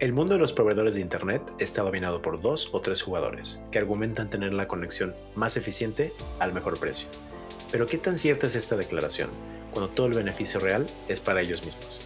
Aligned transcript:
El 0.00 0.14
mundo 0.14 0.32
de 0.32 0.40
los 0.40 0.54
proveedores 0.54 0.94
de 0.94 1.02
Internet 1.02 1.42
está 1.58 1.82
dominado 1.82 2.22
por 2.22 2.40
dos 2.40 2.70
o 2.72 2.80
tres 2.80 3.02
jugadores 3.02 3.60
que 3.70 3.76
argumentan 3.76 4.30
tener 4.30 4.54
la 4.54 4.66
conexión 4.66 5.14
más 5.34 5.58
eficiente 5.58 6.10
al 6.38 6.54
mejor 6.54 6.78
precio. 6.80 7.06
Pero 7.70 7.86
¿qué 7.86 7.98
tan 7.98 8.16
cierta 8.16 8.46
es 8.46 8.54
esta 8.54 8.76
declaración 8.76 9.28
cuando 9.70 9.90
todo 9.90 10.06
el 10.06 10.14
beneficio 10.14 10.58
real 10.58 10.86
es 11.08 11.20
para 11.20 11.42
ellos 11.42 11.66
mismos? 11.66 12.00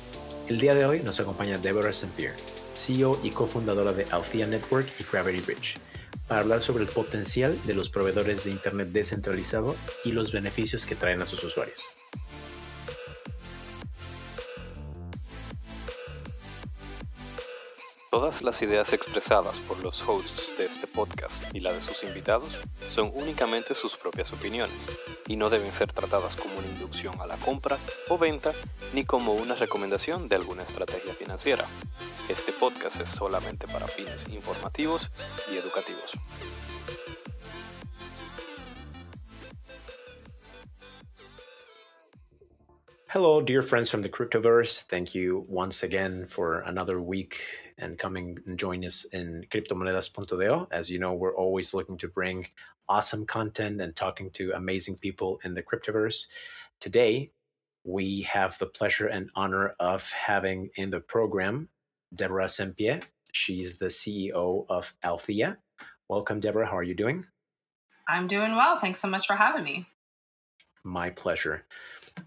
El 0.49 0.59
día 0.59 0.75
de 0.75 0.85
hoy 0.87 1.03
nos 1.05 1.21
acompaña 1.21 1.59
Deborah 1.59 1.91
St. 1.91 2.13
Pierre, 2.17 2.35
CEO 2.75 3.21
y 3.23 3.31
cofundadora 3.31 3.93
de 3.93 4.07
Althea 4.11 4.49
Network 4.49 4.89
y 4.99 5.05
Gravity 5.05 5.43
Bridge, 5.43 5.79
para 6.27 6.41
hablar 6.41 6.63
sobre 6.63 6.83
el 6.83 6.91
potencial 6.91 7.57
de 7.65 7.75
los 7.75 7.91
proveedores 7.91 8.43
de 8.43 8.51
Internet 8.51 8.89
descentralizado 8.91 9.77
y 10.05 10.11
los 10.11 10.33
beneficios 10.33 10.85
que 10.85 10.97
traen 10.97 11.23
a 11.23 11.27
sus 11.27 11.45
usuarios. 11.45 11.85
Todas 18.15 18.43
las 18.43 18.63
ideas 18.63 18.93
expresadas 18.93 19.59
por 19.59 19.83
los 19.83 20.01
hosts 20.09 20.57
de 20.57 20.67
este 20.67 20.87
podcast 20.87 21.43
y 21.53 21.59
la 21.59 21.73
de 21.73 21.83
sus 21.83 22.05
invitados 22.05 22.49
son 22.95 23.11
únicamente 23.13 23.75
sus 23.75 23.97
propias 23.97 24.33
opiniones 24.33 24.77
y 25.27 25.35
no 25.35 25.51
deben 25.51 25.73
ser 25.73 25.93
tratadas 25.93 26.37
como 26.37 26.57
una 26.57 26.69
inducción 26.69 27.21
a 27.21 27.27
la 27.27 27.37
compra 27.39 27.77
o 28.09 28.17
venta 28.17 28.53
ni 28.93 29.05
como 29.05 29.33
una 29.33 29.57
recomendación 29.57 30.29
de 30.29 30.37
alguna 30.37 30.63
estrategia 30.63 31.13
financiera. 31.13 31.67
Este 32.29 32.53
podcast 32.53 33.01
es 33.01 33.09
solamente 33.09 33.67
para 33.67 33.89
fines 33.89 34.29
informativos 34.29 35.11
y 35.53 35.57
educativos. 35.57 36.13
Hello, 43.15 43.41
dear 43.41 43.63
friends 43.63 43.89
from 43.89 44.03
the 44.03 44.09
Cryptoverse. 44.09 44.83
Thank 44.83 45.15
you 45.15 45.47
once 45.49 45.85
again 45.85 46.27
for 46.27 46.63
another 46.63 47.01
week 47.01 47.45
and 47.79 47.97
coming 47.97 48.41
and 48.45 48.59
join 48.59 48.85
us 48.85 49.05
in 49.05 49.47
Cryptomonedas.do. 49.53 50.67
As 50.73 50.91
you 50.91 50.99
know, 50.99 51.15
we're 51.15 51.37
always 51.37 51.73
looking 51.73 51.97
to 51.99 52.09
bring 52.09 52.49
awesome 52.89 53.25
content 53.25 53.81
and 53.81 53.95
talking 53.95 54.31
to 54.31 54.51
amazing 54.57 54.99
people 54.99 55.39
in 55.45 55.55
the 55.55 55.63
Cryptoverse. 55.63 56.27
Today, 56.81 57.31
we 57.85 58.23
have 58.23 58.59
the 58.59 58.67
pleasure 58.67 59.07
and 59.07 59.31
honor 59.37 59.77
of 59.79 60.11
having 60.11 60.71
in 60.75 60.91
the 60.91 60.99
program 60.99 61.69
Deborah 62.17 62.47
Simpier. 62.47 63.01
She's 63.31 63.77
the 63.77 63.91
CEO 63.91 64.67
of 64.69 64.93
Althea. 65.05 65.59
Welcome, 66.09 66.41
Deborah. 66.41 66.67
How 66.67 66.79
are 66.79 66.83
you 66.83 66.97
doing? 66.97 67.27
I'm 68.09 68.27
doing 68.27 68.57
well. 68.57 68.81
Thanks 68.81 68.99
so 68.99 69.07
much 69.07 69.29
for 69.29 69.37
having 69.37 69.63
me. 69.63 69.87
My 70.83 71.11
pleasure. 71.11 71.65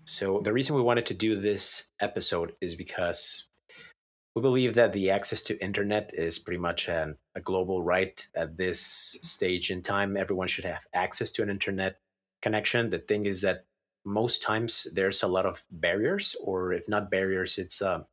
So, 0.06 0.42
the 0.44 0.54
reason 0.54 0.76
we 0.76 0.82
wanted 0.82 1.06
to 1.08 1.14
do 1.14 1.36
this 1.36 1.88
episode 2.00 2.54
is 2.62 2.76
because 2.76 3.46
we 4.36 4.42
believe 4.42 4.76
that 4.76 4.94
the 4.94 5.10
access 5.10 5.42
to 5.44 5.64
internet 5.64 6.12
is 6.14 6.38
pretty 6.38 6.60
much 6.60 6.88
a 6.88 7.16
global 7.44 7.82
right 7.82 8.28
at 8.36 8.58
this 8.58 9.18
stage 9.22 9.72
in 9.72 9.82
time. 9.82 10.16
Everyone 10.16 10.48
should 10.48 10.66
have 10.66 10.86
access 10.94 11.32
to 11.32 11.44
an 11.44 11.50
internet 11.50 12.00
connection. 12.42 12.90
The 12.90 13.00
thing 13.00 13.26
is 13.26 13.42
that 13.42 13.66
most 14.06 14.44
times 14.44 14.88
there's 14.94 15.24
a 15.24 15.28
lot 15.28 15.46
of 15.46 15.66
barriers, 15.72 16.36
or 16.40 16.72
if 16.72 16.88
not 16.88 17.10
barriers, 17.10 17.58
it's 17.58 17.82
uh, 17.82 18.04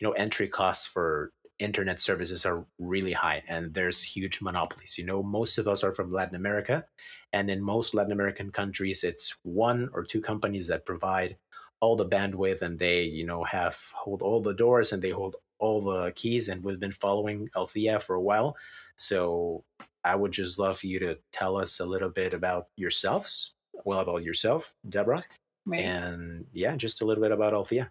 you 0.00 0.06
know 0.08 0.12
entry 0.12 0.48
costs 0.48 0.86
for 0.86 1.32
internet 1.58 2.00
services 2.00 2.46
are 2.46 2.64
really 2.78 3.12
high 3.12 3.42
and 3.48 3.74
there's 3.74 4.02
huge 4.02 4.40
monopolies. 4.40 4.96
You 4.96 5.04
know, 5.04 5.22
most 5.22 5.58
of 5.58 5.66
us 5.66 5.82
are 5.82 5.92
from 5.92 6.12
Latin 6.12 6.36
America, 6.36 6.86
and 7.32 7.50
in 7.50 7.62
most 7.62 7.94
Latin 7.94 8.12
American 8.12 8.50
countries, 8.50 9.04
it's 9.04 9.36
one 9.42 9.90
or 9.92 10.04
two 10.04 10.20
companies 10.20 10.66
that 10.68 10.86
provide 10.86 11.36
all 11.80 11.96
the 11.96 12.08
bandwidth 12.08 12.62
and 12.62 12.78
they, 12.78 13.02
you 13.02 13.24
know, 13.24 13.44
have 13.44 13.78
hold 13.94 14.22
all 14.22 14.40
the 14.40 14.54
doors 14.54 14.92
and 14.92 15.02
they 15.02 15.10
hold 15.10 15.36
all 15.58 15.80
the 15.80 16.12
keys. 16.12 16.48
And 16.48 16.62
we've 16.64 16.80
been 16.80 16.92
following 16.92 17.48
Althea 17.56 18.00
for 18.00 18.14
a 18.16 18.22
while. 18.22 18.56
So 18.96 19.64
I 20.04 20.16
would 20.16 20.32
just 20.32 20.58
love 20.58 20.78
for 20.80 20.86
you 20.86 20.98
to 21.00 21.18
tell 21.32 21.56
us 21.56 21.80
a 21.80 21.86
little 21.86 22.08
bit 22.08 22.34
about 22.34 22.68
yourselves, 22.76 23.52
well, 23.84 24.00
about 24.00 24.24
yourself, 24.24 24.74
Deborah. 24.88 25.22
Right. 25.66 25.84
And 25.84 26.46
yeah, 26.52 26.74
just 26.76 27.02
a 27.02 27.04
little 27.04 27.22
bit 27.22 27.32
about 27.32 27.54
Althea. 27.54 27.90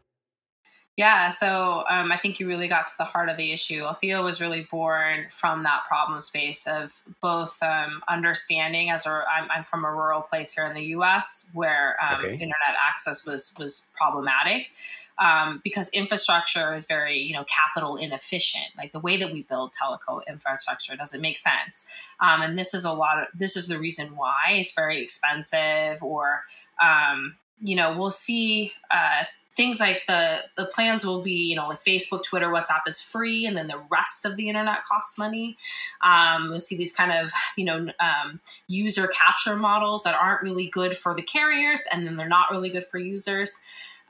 Yeah, 0.97 1.29
so 1.29 1.83
um, 1.87 2.11
I 2.11 2.17
think 2.17 2.39
you 2.39 2.47
really 2.47 2.67
got 2.67 2.87
to 2.87 2.93
the 2.97 3.05
heart 3.05 3.29
of 3.29 3.37
the 3.37 3.53
issue. 3.53 3.83
Althea 3.83 4.19
was 4.23 4.41
really 4.41 4.61
born 4.71 5.27
from 5.29 5.61
that 5.61 5.83
problem 5.87 6.19
space 6.21 6.65
of 6.65 6.91
both 7.21 7.61
um, 7.61 8.01
understanding, 8.07 8.89
as 8.89 9.05
a, 9.05 9.23
I'm, 9.31 9.47
I'm, 9.51 9.63
from 9.63 9.85
a 9.85 9.91
rural 9.91 10.23
place 10.23 10.55
here 10.55 10.65
in 10.65 10.73
the 10.73 10.85
U.S. 10.85 11.51
where 11.53 11.97
um, 12.03 12.25
okay. 12.25 12.33
internet 12.33 12.75
access 12.83 13.27
was 13.27 13.53
was 13.59 13.91
problematic 13.95 14.71
um, 15.19 15.61
because 15.63 15.89
infrastructure 15.89 16.73
is 16.73 16.85
very 16.85 17.19
you 17.19 17.33
know 17.33 17.45
capital 17.45 17.95
inefficient. 17.95 18.65
Like 18.75 18.91
the 18.91 18.99
way 18.99 19.17
that 19.17 19.31
we 19.31 19.43
build 19.43 19.73
teleco 19.79 20.21
infrastructure 20.27 20.95
doesn't 20.95 21.21
make 21.21 21.37
sense, 21.37 22.11
um, 22.19 22.41
and 22.41 22.57
this 22.57 22.73
is 22.73 22.85
a 22.85 22.93
lot 22.93 23.19
of 23.19 23.27
this 23.35 23.55
is 23.55 23.67
the 23.67 23.77
reason 23.77 24.15
why 24.15 24.47
it's 24.49 24.73
very 24.73 25.03
expensive 25.03 26.01
or 26.01 26.41
um, 26.81 27.35
you 27.59 27.75
know 27.75 27.95
we'll 27.95 28.09
see. 28.09 28.73
Uh, 28.89 29.25
things 29.57 29.79
like 29.79 30.03
the 30.07 30.43
the 30.55 30.65
plans 30.65 31.03
will 31.03 31.21
be 31.21 31.31
you 31.31 31.55
know 31.55 31.67
like 31.67 31.83
facebook 31.83 32.23
twitter 32.23 32.47
whatsapp 32.47 32.81
is 32.87 33.01
free 33.01 33.45
and 33.45 33.57
then 33.57 33.67
the 33.67 33.81
rest 33.89 34.23
of 34.23 34.37
the 34.37 34.47
internet 34.47 34.85
costs 34.85 35.17
money 35.17 35.57
um, 36.01 36.49
we'll 36.49 36.59
see 36.59 36.77
these 36.77 36.95
kind 36.95 37.11
of 37.11 37.31
you 37.57 37.65
know 37.65 37.87
um, 37.99 38.39
user 38.67 39.07
capture 39.07 39.57
models 39.57 40.03
that 40.03 40.15
aren't 40.15 40.43
really 40.43 40.67
good 40.67 40.95
for 40.95 41.13
the 41.15 41.23
carriers 41.23 41.85
and 41.91 42.05
then 42.05 42.15
they're 42.15 42.29
not 42.29 42.51
really 42.51 42.69
good 42.69 42.85
for 42.85 42.99
users 42.99 43.61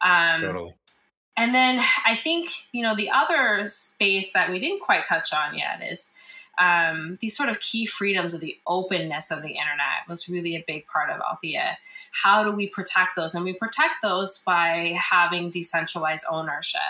um, 0.02 0.42
totally. 0.42 0.76
and 1.38 1.56
then 1.56 1.84
i 2.06 2.14
think 2.16 2.52
you 2.74 2.84
know 2.84 2.96
the 2.96 3.10
other 3.10 3.68
space 3.70 4.34
that 4.34 4.52
we 4.52 4.60
didn't 4.60 4.82
quite 4.82 5.06
touch 5.06 5.34
on 5.34 5.58
yet 5.58 5.82
is 5.82 6.14
um, 6.58 7.18
these 7.22 7.36
sort 7.36 7.50
of 7.50 7.60
key 7.60 7.86
freedoms 7.86 8.34
of 8.34 8.42
the 8.42 8.58
openness 8.66 9.32
of 9.32 9.42
the 9.42 9.50
internet 9.50 10.08
was 10.08 10.30
really 10.30 10.56
a 10.56 10.64
big 10.68 10.88
part 10.88 11.10
of 11.10 11.22
Althea. 11.22 11.78
How 12.24 12.44
do 12.44 12.52
we 12.52 12.68
protect 12.68 13.16
those? 13.16 13.36
And 13.36 13.44
we 13.44 13.54
protect 13.54 13.96
those 14.02 14.42
by 14.46 14.98
having 15.00 15.50
decentralized 15.50 16.26
ownership. 16.30 16.82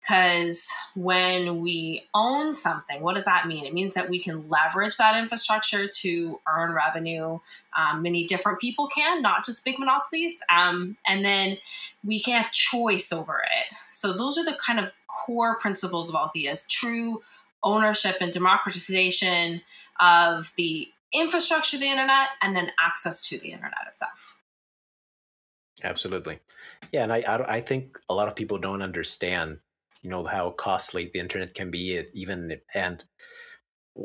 Because 0.00 0.68
when 0.94 1.60
we 1.60 2.04
own 2.14 2.52
something, 2.52 3.02
what 3.02 3.16
does 3.16 3.24
that 3.24 3.48
mean? 3.48 3.66
It 3.66 3.74
means 3.74 3.94
that 3.94 4.08
we 4.08 4.20
can 4.20 4.48
leverage 4.48 4.98
that 4.98 5.20
infrastructure 5.20 5.88
to 6.02 6.40
earn 6.48 6.72
revenue. 6.72 7.40
Um, 7.76 8.02
many 8.02 8.24
different 8.24 8.60
people 8.60 8.86
can, 8.86 9.20
not 9.20 9.44
just 9.44 9.64
big 9.64 9.80
monopolies. 9.80 10.40
Um, 10.48 10.96
and 11.08 11.24
then 11.24 11.58
we 12.04 12.20
can 12.20 12.40
have 12.40 12.52
choice 12.52 13.10
over 13.10 13.40
it. 13.42 13.76
So 13.90 14.12
those 14.12 14.38
are 14.38 14.44
the 14.44 14.56
kind 14.64 14.78
of 14.78 14.92
core 15.08 15.58
principles 15.58 16.08
of 16.08 16.14
Althea's 16.14 16.68
true 16.68 17.22
ownership 17.62 18.16
and 18.20 18.32
democratization 18.32 19.62
of 20.00 20.52
the 20.56 20.88
infrastructure 21.12 21.76
of 21.76 21.80
the 21.80 21.88
internet 21.88 22.28
and 22.42 22.56
then 22.56 22.70
access 22.78 23.26
to 23.28 23.38
the 23.38 23.52
internet 23.52 23.86
itself. 23.90 24.38
Absolutely. 25.84 26.38
Yeah, 26.92 27.02
and 27.02 27.12
I, 27.12 27.20
I, 27.20 27.56
I 27.56 27.60
think 27.60 27.98
a 28.08 28.14
lot 28.14 28.28
of 28.28 28.36
people 28.36 28.58
don't 28.58 28.82
understand, 28.82 29.58
you 30.02 30.10
know, 30.10 30.24
how 30.24 30.50
costly 30.50 31.10
the 31.12 31.20
internet 31.20 31.54
can 31.54 31.70
be, 31.70 32.02
even 32.14 32.60
and 32.74 33.04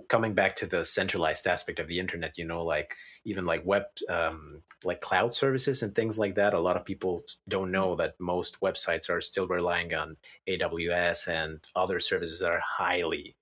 coming 0.09 0.33
back 0.33 0.55
to 0.55 0.65
the 0.65 0.85
centralized 0.85 1.47
aspect 1.47 1.79
of 1.79 1.87
the 1.87 1.99
internet 1.99 2.37
you 2.37 2.45
know 2.45 2.63
like 2.63 2.95
even 3.25 3.45
like 3.45 3.65
web 3.65 3.83
um, 4.09 4.61
like 4.83 5.01
cloud 5.01 5.33
services 5.33 5.83
and 5.83 5.93
things 5.93 6.17
like 6.17 6.35
that 6.35 6.53
a 6.53 6.59
lot 6.59 6.77
of 6.77 6.85
people 6.85 7.23
don't 7.49 7.71
know 7.71 7.95
that 7.95 8.15
most 8.19 8.59
websites 8.61 9.09
are 9.09 9.21
still 9.21 9.47
relying 9.47 9.93
on 9.93 10.15
aws 10.47 11.27
and 11.27 11.59
other 11.75 11.99
services 11.99 12.39
that 12.39 12.51
are 12.51 12.63
highly 12.65 13.35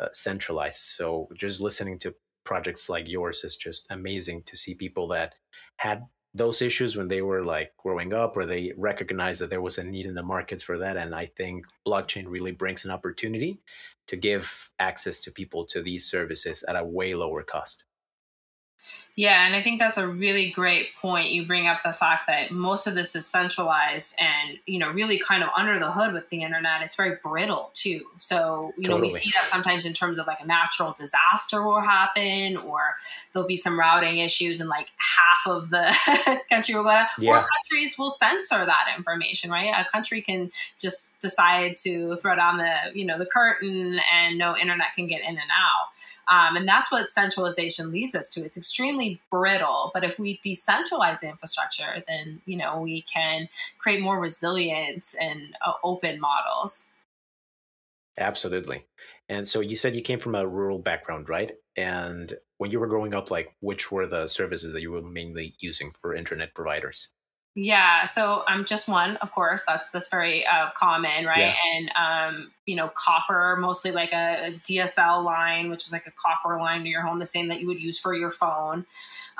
uh, 0.00 0.08
centralized. 0.12 0.76
So 0.76 1.28
just 1.34 1.60
listening 1.60 1.98
to 2.00 2.14
projects 2.44 2.88
like 2.88 3.08
yours 3.08 3.44
is 3.44 3.56
just 3.56 3.86
amazing 3.90 4.42
to 4.44 4.56
see 4.56 4.74
people 4.74 5.08
that 5.08 5.34
had 5.76 6.04
those 6.34 6.62
issues 6.62 6.96
when 6.96 7.08
they 7.08 7.22
were 7.22 7.44
like 7.44 7.72
growing 7.76 8.12
up 8.12 8.36
or 8.36 8.46
they 8.46 8.72
recognized 8.76 9.40
that 9.40 9.50
there 9.50 9.62
was 9.62 9.78
a 9.78 9.84
need 9.84 10.06
in 10.06 10.14
the 10.14 10.22
markets 10.22 10.62
for 10.62 10.78
that 10.78 10.96
and 10.96 11.14
i 11.14 11.26
think 11.36 11.66
blockchain 11.86 12.24
really 12.26 12.52
brings 12.52 12.84
an 12.84 12.90
opportunity 12.90 13.60
to 14.06 14.16
give 14.16 14.70
access 14.78 15.20
to 15.20 15.30
people 15.30 15.66
to 15.66 15.82
these 15.82 16.08
services 16.08 16.64
at 16.68 16.76
a 16.76 16.84
way 16.84 17.14
lower 17.14 17.42
cost 17.42 17.84
yeah, 19.18 19.48
and 19.48 19.56
I 19.56 19.62
think 19.62 19.80
that's 19.80 19.96
a 19.96 20.06
really 20.06 20.48
great 20.48 20.94
point. 20.94 21.30
You 21.30 21.44
bring 21.44 21.66
up 21.66 21.82
the 21.82 21.92
fact 21.92 22.28
that 22.28 22.52
most 22.52 22.86
of 22.86 22.94
this 22.94 23.16
is 23.16 23.26
centralized 23.26 24.16
and, 24.20 24.60
you 24.64 24.78
know, 24.78 24.92
really 24.92 25.18
kind 25.18 25.42
of 25.42 25.48
under 25.56 25.76
the 25.80 25.90
hood 25.90 26.12
with 26.12 26.28
the 26.28 26.44
internet. 26.44 26.82
It's 26.82 26.94
very 26.94 27.16
brittle 27.20 27.70
too. 27.74 28.02
So, 28.16 28.72
you 28.76 28.84
totally. 28.84 29.00
know, 29.00 29.02
we 29.02 29.10
see 29.10 29.32
that 29.34 29.42
sometimes 29.42 29.86
in 29.86 29.92
terms 29.92 30.20
of 30.20 30.28
like 30.28 30.38
a 30.38 30.46
natural 30.46 30.94
disaster 30.96 31.64
will 31.64 31.80
happen 31.80 32.58
or 32.58 32.94
there'll 33.32 33.48
be 33.48 33.56
some 33.56 33.76
routing 33.76 34.18
issues 34.18 34.60
and 34.60 34.68
like 34.68 34.86
half 34.98 35.52
of 35.52 35.70
the 35.70 36.40
country 36.48 36.76
will 36.76 36.84
go 36.84 36.90
down. 36.90 37.06
Yeah. 37.18 37.32
Or 37.32 37.44
countries 37.44 37.98
will 37.98 38.10
censor 38.10 38.64
that 38.64 38.86
information, 38.96 39.50
right? 39.50 39.74
A 39.76 39.90
country 39.90 40.22
can 40.22 40.52
just 40.78 41.18
decide 41.18 41.74
to 41.78 42.14
throw 42.18 42.36
down 42.36 42.58
the, 42.58 42.72
you 42.94 43.04
know, 43.04 43.18
the 43.18 43.26
curtain 43.26 43.98
and 44.14 44.38
no 44.38 44.56
internet 44.56 44.94
can 44.94 45.08
get 45.08 45.22
in 45.22 45.30
and 45.30 45.38
out. 45.38 45.88
Um, 46.30 46.56
and 46.56 46.68
that's 46.68 46.92
what 46.92 47.08
centralization 47.08 47.90
leads 47.90 48.14
us 48.14 48.28
to. 48.30 48.40
It's 48.40 48.56
extremely 48.56 49.07
brittle, 49.30 49.90
but 49.94 50.04
if 50.04 50.18
we 50.18 50.40
decentralize 50.44 51.20
the 51.20 51.28
infrastructure, 51.28 52.02
then 52.06 52.40
you 52.46 52.56
know 52.56 52.80
we 52.80 53.02
can 53.02 53.48
create 53.78 54.00
more 54.00 54.20
resilient 54.20 55.14
and 55.20 55.56
uh, 55.64 55.72
open 55.82 56.20
models. 56.20 56.86
Absolutely. 58.18 58.84
And 59.28 59.46
so 59.46 59.60
you 59.60 59.76
said 59.76 59.94
you 59.94 60.02
came 60.02 60.18
from 60.18 60.34
a 60.34 60.46
rural 60.46 60.78
background, 60.78 61.28
right? 61.28 61.52
And 61.76 62.34
when 62.56 62.70
you 62.70 62.80
were 62.80 62.88
growing 62.88 63.14
up, 63.14 63.30
like 63.30 63.54
which 63.60 63.92
were 63.92 64.06
the 64.06 64.26
services 64.26 64.72
that 64.72 64.82
you 64.82 64.90
were 64.90 65.02
mainly 65.02 65.54
using 65.60 65.92
for 65.92 66.14
internet 66.14 66.54
providers? 66.54 67.10
Yeah, 67.54 68.04
so 68.04 68.44
I'm 68.46 68.60
um, 68.60 68.64
just 68.64 68.88
one, 68.88 69.16
of 69.16 69.32
course. 69.32 69.64
That's 69.66 69.90
that's 69.90 70.08
very 70.08 70.46
uh, 70.46 70.68
common, 70.76 71.24
right? 71.26 71.38
Yeah. 71.38 71.54
And 71.74 71.90
um, 71.96 72.52
you 72.68 72.76
know, 72.76 72.90
copper, 72.90 73.56
mostly 73.58 73.92
like 73.92 74.12
a, 74.12 74.48
a, 74.48 74.50
DSL 74.50 75.24
line, 75.24 75.70
which 75.70 75.86
is 75.86 75.90
like 75.90 76.06
a 76.06 76.10
copper 76.10 76.58
line 76.58 76.82
to 76.82 76.88
your 76.90 77.00
home, 77.00 77.18
the 77.18 77.24
same 77.24 77.48
that 77.48 77.62
you 77.62 77.66
would 77.66 77.80
use 77.80 77.98
for 77.98 78.14
your 78.14 78.30
phone. 78.30 78.84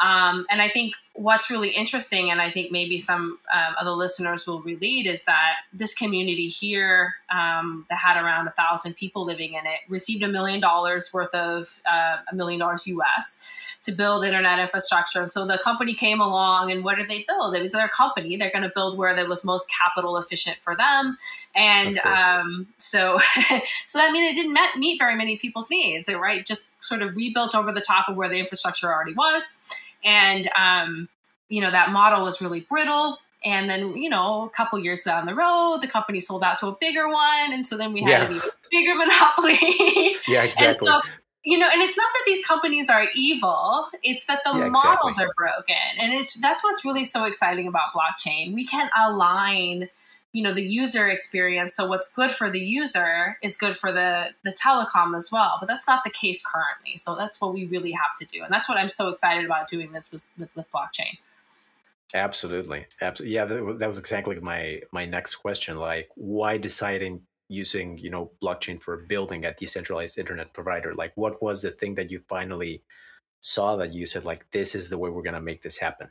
Um, 0.03 0.47
and 0.49 0.63
I 0.63 0.69
think 0.69 0.95
what's 1.13 1.51
really 1.51 1.71
interesting, 1.71 2.31
and 2.31 2.41
I 2.41 2.51
think 2.51 2.71
maybe 2.71 2.97
some 2.97 3.39
um, 3.53 3.75
of 3.79 3.85
the 3.85 3.95
listeners 3.95 4.47
will 4.47 4.63
relate, 4.63 5.07
is 5.07 5.25
that 5.25 5.57
this 5.73 5.93
community 5.93 6.47
here 6.47 7.15
um, 7.31 7.85
that 7.91 7.99
had 7.99 8.17
around 8.17 8.47
a 8.47 8.53
thousand 8.53 8.95
people 8.95 9.25
living 9.25 9.55
in 9.55 9.67
it 9.67 9.81
received 9.89 10.23
a 10.23 10.29
million 10.29 10.61
dollars 10.61 11.13
worth 11.13 11.35
of 11.35 11.81
uh, 11.91 12.19
a 12.31 12.35
million 12.35 12.61
dollars 12.61 12.87
US 12.87 13.77
to 13.83 13.93
build 13.93 14.25
internet 14.25 14.59
infrastructure. 14.59 15.21
And 15.21 15.31
so 15.31 15.47
the 15.47 15.59
company 15.59 15.95
came 15.95 16.21
along, 16.21 16.71
and 16.71 16.85
what 16.85 16.97
did 16.97 17.09
they 17.09 17.25
build? 17.29 17.55
It 17.57 17.63
was 17.63 17.73
their 17.73 17.89
company. 17.89 18.37
They're 18.37 18.53
going 18.53 18.63
to 18.63 18.73
build 18.75 18.97
where 18.97 19.15
that 19.17 19.29
was 19.29 19.45
most 19.45 19.71
capital 19.71 20.17
efficient 20.17 20.59
for 20.59 20.77
them. 20.77 21.19
And 21.55 21.99
um, 21.99 22.69
so, 23.49 23.61
so 23.87 23.99
that 23.99 24.13
means 24.13 24.33
it 24.33 24.41
didn't 24.41 24.53
met, 24.53 24.77
meet 24.77 24.99
very 24.99 25.17
many 25.17 25.37
people's 25.37 25.71
needs. 25.71 26.09
Right, 26.09 26.45
just 26.45 26.73
sort 26.83 27.03
of 27.03 27.17
rebuilt 27.17 27.55
over 27.55 27.73
the 27.73 27.81
top 27.81 28.09
of 28.09 28.17
where 28.17 28.29
the 28.29 28.39
infrastructure 28.39 28.93
already 28.93 29.15
was 29.15 29.61
and 30.05 30.49
um, 30.59 31.09
you 31.49 31.61
know 31.61 31.71
that 31.71 31.91
model 31.91 32.23
was 32.23 32.41
really 32.41 32.61
brittle 32.61 33.19
and 33.45 33.71
then 33.71 33.97
you 33.97 34.09
know 34.09 34.45
a 34.45 34.51
couple 34.51 34.79
years 34.79 35.03
down 35.05 35.27
the 35.27 35.35
road 35.35 35.79
the 35.81 35.89
company 35.89 36.21
sold 36.21 36.43
out 36.43 36.59
to 36.59 36.67
a 36.67 36.77
bigger 36.81 37.09
one 37.09 37.53
and 37.53 37.65
so 37.65 37.77
then 37.77 37.93
we 37.93 38.03
had 38.03 38.09
yeah. 38.09 38.37
even 38.37 38.51
bigger 38.71 38.95
monopoly 38.95 39.57
yeah 40.29 40.45
exactly 40.45 40.67
and 40.67 40.77
so, 40.77 41.01
you 41.45 41.57
know 41.57 41.69
and 41.73 41.81
it's 41.81 41.97
not 41.97 42.09
that 42.13 42.23
these 42.27 42.45
companies 42.47 42.91
are 42.91 43.07
evil 43.15 43.87
it's 44.03 44.27
that 44.27 44.41
the 44.45 44.51
yeah, 44.51 44.69
models 44.69 45.13
exactly. 45.13 45.25
are 45.25 45.35
broken 45.37 46.01
and 46.01 46.13
it's 46.13 46.41
that's 46.41 46.65
what's 46.65 46.85
really 46.85 47.05
so 47.05 47.25
exciting 47.25 47.69
about 47.69 47.93
blockchain 47.95 48.55
we 48.55 48.65
can 48.65 48.91
align 48.99 49.89
you 50.33 50.43
know 50.43 50.53
the 50.53 50.63
user 50.63 51.09
experience. 51.09 51.75
So 51.75 51.89
what's 51.89 52.15
good 52.15 52.31
for 52.31 52.51
the 52.51 52.61
user 52.61 53.39
is 53.43 53.57
good 53.57 53.77
for 53.77 53.93
the 53.93 54.31
the 54.45 54.51
telecom 54.51 55.17
as 55.17 55.31
well 55.33 55.57
but 55.61 55.67
that's 55.67 55.89
not 55.89 56.05
the 56.05 56.11
case 56.11 56.45
currently. 56.45 56.97
So 56.97 57.15
that's 57.15 57.41
what 57.41 57.55
we 57.55 57.65
really 57.67 57.93
have 57.93 58.15
to 58.19 58.25
do. 58.27 58.43
And 58.43 58.53
that's 58.53 58.69
what 58.69 58.79
i'm 58.79 58.91
so 58.91 59.09
excited 59.09 59.45
about 59.45 59.69
doing 59.69 59.93
this 59.93 60.13
with 60.13 60.31
with, 60.39 60.55
with 60.57 60.71
blockchain. 60.71 61.19
Absolutely. 62.15 62.87
Absolutely 63.01 63.35
yeah 63.35 63.45
that, 63.45 63.79
that 63.79 63.89
was 63.89 63.99
exactly 63.99 64.39
my 64.41 64.83
my 64.93 65.07
next 65.07 65.37
question 65.37 65.77
like 65.77 66.09
why 66.15 66.59
deciding 66.59 67.23
using 67.49 67.97
you 67.97 68.11
know 68.11 68.31
blockchain 68.43 68.81
for 68.81 68.99
building 68.99 69.45
a 69.45 69.55
decentralized 69.55 70.19
internet 70.19 70.53
provider? 70.53 70.95
Like 70.95 71.13
what 71.17 71.43
was 71.43 71.63
the 71.63 71.71
thing 71.71 71.95
that 71.95 72.11
you 72.11 72.21
finally 72.29 72.83
saw 73.41 73.77
that 73.77 73.95
you 73.95 74.05
said 74.05 74.25
like 74.25 74.51
this 74.51 74.75
is 74.75 74.89
the 74.89 74.99
way 74.99 75.11
we're 75.11 75.23
going 75.23 75.35
to 75.35 75.41
make 75.41 75.63
this 75.63 75.79
happen 75.79 76.09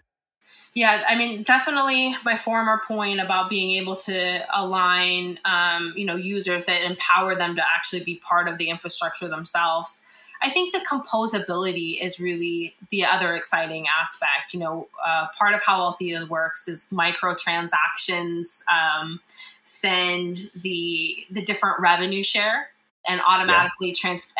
yeah, 0.73 1.03
I 1.07 1.15
mean, 1.15 1.41
definitely 1.43 2.15
my 2.23 2.35
former 2.35 2.81
point 2.87 3.19
about 3.19 3.49
being 3.49 3.71
able 3.81 3.95
to 3.95 4.39
align, 4.55 5.39
um, 5.43 5.93
you 5.95 6.05
know, 6.05 6.15
users 6.15 6.65
that 6.65 6.83
empower 6.83 7.35
them 7.35 7.55
to 7.55 7.63
actually 7.75 8.03
be 8.03 8.15
part 8.15 8.47
of 8.47 8.59
the 8.59 8.69
infrastructure 8.69 9.27
themselves. 9.27 10.05
I 10.41 10.51
think 10.51 10.73
the 10.73 10.85
composability 10.87 11.99
is 11.99 12.19
really 12.19 12.75
the 12.91 13.05
other 13.05 13.33
exciting 13.33 13.87
aspect. 13.87 14.53
You 14.53 14.59
know, 14.59 14.87
uh, 15.03 15.27
part 15.37 15.55
of 15.55 15.63
how 15.63 15.81
Althea 15.81 16.27
works 16.27 16.67
is 16.67 16.87
microtransactions 16.91 18.61
um, 18.71 19.19
send 19.63 20.51
the 20.55 21.25
the 21.31 21.41
different 21.41 21.79
revenue 21.79 22.21
share 22.21 22.69
and 23.07 23.21
automatically 23.27 23.87
yeah. 23.87 23.93
trans. 23.97 24.31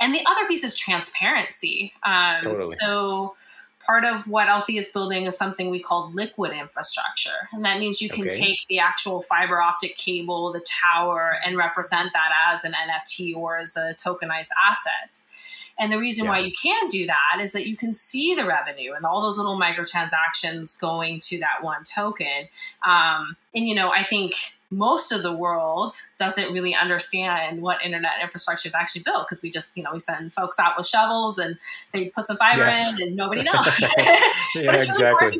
And 0.00 0.12
the 0.12 0.22
other 0.26 0.46
piece 0.46 0.64
is 0.64 0.76
transparency. 0.76 1.94
Um, 2.02 2.42
totally. 2.42 2.76
So 2.80 3.34
part 3.86 4.04
of 4.04 4.26
what 4.28 4.48
Althea 4.48 4.80
is 4.80 4.90
building 4.90 5.26
is 5.26 5.36
something 5.36 5.70
we 5.70 5.80
call 5.80 6.10
liquid 6.12 6.52
infrastructure. 6.52 7.48
And 7.52 7.64
that 7.64 7.78
means 7.78 8.02
you 8.02 8.08
can 8.08 8.26
okay. 8.26 8.38
take 8.38 8.58
the 8.68 8.78
actual 8.78 9.22
fiber 9.22 9.60
optic 9.60 9.96
cable, 9.96 10.52
the 10.52 10.64
tower, 10.82 11.38
and 11.44 11.56
represent 11.56 12.12
that 12.12 12.30
as 12.52 12.64
an 12.64 12.72
NFT 12.72 13.36
or 13.36 13.58
as 13.58 13.76
a 13.76 13.94
tokenized 13.94 14.50
asset. 14.68 15.20
And 15.78 15.92
the 15.92 15.98
reason 15.98 16.24
yeah. 16.24 16.30
why 16.30 16.38
you 16.38 16.52
can 16.52 16.88
do 16.88 17.06
that 17.06 17.40
is 17.40 17.52
that 17.52 17.68
you 17.68 17.76
can 17.76 17.92
see 17.92 18.34
the 18.34 18.46
revenue 18.46 18.94
and 18.94 19.04
all 19.04 19.20
those 19.20 19.36
little 19.36 19.60
microtransactions 19.60 20.80
going 20.80 21.20
to 21.20 21.38
that 21.40 21.62
one 21.62 21.84
token. 21.84 22.48
Um, 22.86 23.36
and, 23.54 23.68
you 23.68 23.74
know, 23.74 23.90
I 23.90 24.02
think 24.02 24.34
most 24.70 25.12
of 25.12 25.22
the 25.22 25.32
world 25.32 25.94
doesn't 26.18 26.52
really 26.52 26.74
understand 26.74 27.62
what 27.62 27.84
internet 27.84 28.14
infrastructure 28.22 28.66
is 28.66 28.74
actually 28.74 29.02
built 29.02 29.26
because 29.26 29.42
we 29.42 29.50
just, 29.50 29.76
you 29.76 29.82
know, 29.82 29.90
we 29.92 29.98
send 29.98 30.32
folks 30.32 30.58
out 30.58 30.74
with 30.76 30.86
shovels 30.86 31.38
and 31.38 31.56
they 31.92 32.10
put 32.10 32.26
some 32.26 32.36
fiber 32.36 32.62
yeah. 32.62 32.90
in 32.90 33.02
and 33.02 33.16
nobody 33.16 33.42
knows. 33.44 33.66
yeah, 34.54 34.72
exactly 34.72 35.38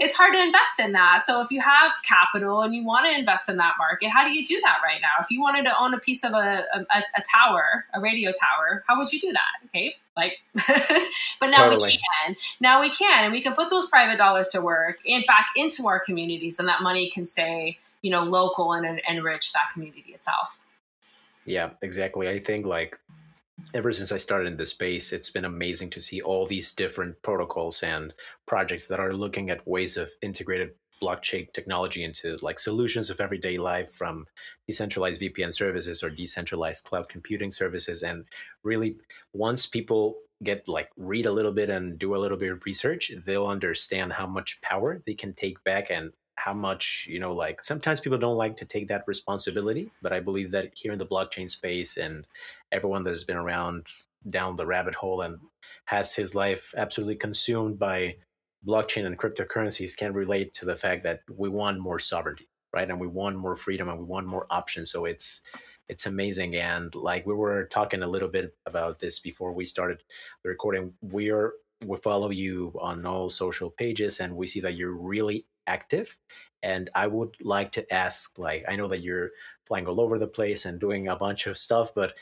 it's 0.00 0.16
hard 0.16 0.32
to 0.34 0.42
invest 0.42 0.80
in 0.80 0.92
that. 0.92 1.26
So 1.26 1.42
if 1.42 1.50
you 1.50 1.60
have 1.60 1.92
capital 2.02 2.62
and 2.62 2.74
you 2.74 2.84
want 2.84 3.06
to 3.06 3.16
invest 3.16 3.50
in 3.50 3.58
that 3.58 3.74
market, 3.78 4.08
how 4.08 4.24
do 4.24 4.32
you 4.32 4.46
do 4.46 4.58
that 4.64 4.78
right 4.82 5.00
now? 5.02 5.20
If 5.20 5.30
you 5.30 5.42
wanted 5.42 5.66
to 5.66 5.78
own 5.78 5.92
a 5.92 5.98
piece 5.98 6.24
of 6.24 6.32
a, 6.32 6.64
a, 6.74 6.80
a 7.16 7.22
tower, 7.30 7.84
a 7.92 8.00
radio 8.00 8.32
tower, 8.32 8.82
how 8.88 8.96
would 8.96 9.12
you 9.12 9.20
do 9.20 9.30
that? 9.32 9.66
Okay, 9.66 9.94
like, 10.16 10.38
but 11.38 11.48
now 11.48 11.68
totally. 11.68 11.88
we 11.88 12.00
can. 12.26 12.36
Now 12.60 12.80
we 12.80 12.88
can, 12.88 13.24
and 13.24 13.32
we 13.32 13.42
can 13.42 13.52
put 13.52 13.68
those 13.68 13.88
private 13.90 14.16
dollars 14.16 14.48
to 14.48 14.62
work 14.62 14.96
and 15.06 15.22
back 15.26 15.48
into 15.54 15.86
our 15.86 16.00
communities, 16.00 16.58
and 16.58 16.66
that 16.66 16.80
money 16.80 17.10
can 17.10 17.26
stay, 17.26 17.78
you 18.02 18.10
know, 18.10 18.24
local 18.24 18.72
and, 18.72 18.86
and 18.86 19.00
enrich 19.08 19.52
that 19.52 19.70
community 19.72 20.12
itself. 20.12 20.58
Yeah, 21.44 21.70
exactly. 21.82 22.28
I 22.28 22.38
think 22.38 22.66
like 22.66 22.98
ever 23.74 23.92
since 23.92 24.12
I 24.12 24.16
started 24.16 24.48
in 24.48 24.56
this 24.56 24.70
space, 24.70 25.12
it's 25.12 25.30
been 25.30 25.44
amazing 25.44 25.90
to 25.90 26.00
see 26.00 26.20
all 26.20 26.46
these 26.46 26.72
different 26.72 27.20
protocols 27.22 27.82
and 27.82 28.12
projects 28.46 28.86
that 28.88 29.00
are 29.00 29.12
looking 29.12 29.50
at 29.50 29.66
ways 29.66 29.96
of 29.96 30.10
integrated 30.22 30.70
blockchain 31.00 31.50
technology 31.52 32.04
into 32.04 32.36
like 32.42 32.58
solutions 32.58 33.08
of 33.08 33.20
everyday 33.20 33.56
life 33.56 33.94
from 33.94 34.26
decentralized 34.66 35.20
VPN 35.20 35.52
services 35.52 36.02
or 36.02 36.10
decentralized 36.10 36.84
cloud 36.84 37.08
computing 37.08 37.50
services. 37.50 38.02
And 38.02 38.24
really, 38.62 38.96
once 39.32 39.66
people 39.66 40.16
get 40.42 40.66
like 40.68 40.90
read 40.96 41.26
a 41.26 41.32
little 41.32 41.52
bit 41.52 41.70
and 41.70 41.98
do 41.98 42.14
a 42.14 42.18
little 42.18 42.36
bit 42.36 42.52
of 42.52 42.64
research, 42.64 43.10
they'll 43.24 43.46
understand 43.46 44.12
how 44.12 44.26
much 44.26 44.60
power 44.60 45.02
they 45.06 45.14
can 45.14 45.32
take 45.32 45.62
back 45.64 45.90
and 45.90 46.12
how 46.44 46.54
much 46.54 47.06
you 47.08 47.18
know 47.18 47.32
like 47.32 47.62
sometimes 47.62 48.00
people 48.00 48.18
don't 48.18 48.36
like 48.36 48.56
to 48.56 48.64
take 48.64 48.88
that 48.88 49.04
responsibility 49.06 49.90
but 50.02 50.12
i 50.12 50.20
believe 50.20 50.50
that 50.50 50.70
here 50.74 50.92
in 50.92 50.98
the 50.98 51.06
blockchain 51.06 51.48
space 51.48 51.96
and 51.96 52.26
everyone 52.72 53.02
that's 53.02 53.24
been 53.24 53.36
around 53.36 53.86
down 54.28 54.56
the 54.56 54.66
rabbit 54.66 54.94
hole 54.94 55.20
and 55.22 55.38
has 55.84 56.14
his 56.14 56.34
life 56.34 56.74
absolutely 56.76 57.16
consumed 57.16 57.78
by 57.78 58.14
blockchain 58.66 59.06
and 59.06 59.18
cryptocurrencies 59.18 59.96
can 59.96 60.12
relate 60.12 60.52
to 60.54 60.64
the 60.64 60.76
fact 60.76 61.02
that 61.02 61.20
we 61.36 61.48
want 61.48 61.78
more 61.78 61.98
sovereignty 61.98 62.50
right? 62.72 62.88
And 62.88 63.00
we 63.00 63.06
want 63.06 63.36
more 63.36 63.56
freedom 63.56 63.88
and 63.88 63.98
we 63.98 64.04
want 64.04 64.26
more 64.26 64.46
options. 64.50 64.90
So 64.90 65.04
it's 65.04 65.42
it's 65.88 66.06
amazing. 66.06 66.54
And 66.56 66.94
like 66.94 67.26
we 67.26 67.34
were 67.34 67.64
talking 67.66 68.02
a 68.02 68.08
little 68.08 68.28
bit 68.28 68.54
about 68.66 69.00
this 69.00 69.18
before 69.18 69.52
we 69.52 69.64
started 69.64 70.02
the 70.42 70.48
recording. 70.48 70.92
We're 71.02 71.52
we 71.86 71.96
follow 71.96 72.30
you 72.30 72.74
on 72.80 73.06
all 73.06 73.30
social 73.30 73.70
pages 73.70 74.20
and 74.20 74.36
we 74.36 74.46
see 74.46 74.60
that 74.60 74.74
you're 74.74 74.92
really 74.92 75.46
active 75.74 76.18
and 76.62 76.90
i 76.94 77.06
would 77.06 77.34
like 77.40 77.70
to 77.72 77.84
ask 77.92 78.38
like 78.38 78.64
i 78.68 78.76
know 78.76 78.88
that 78.88 79.02
you're 79.06 79.30
flying 79.66 79.86
all 79.86 80.00
over 80.00 80.18
the 80.18 80.34
place 80.38 80.66
and 80.66 80.80
doing 80.80 81.08
a 81.08 81.16
bunch 81.16 81.46
of 81.46 81.56
stuff 81.56 81.92
but 81.94 82.18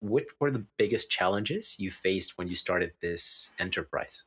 what 0.00 0.24
were 0.40 0.50
the 0.50 0.66
biggest 0.78 1.10
challenges 1.10 1.76
you 1.78 1.90
faced 1.90 2.36
when 2.36 2.48
you 2.48 2.56
started 2.56 2.92
this 3.00 3.52
enterprise 3.58 4.26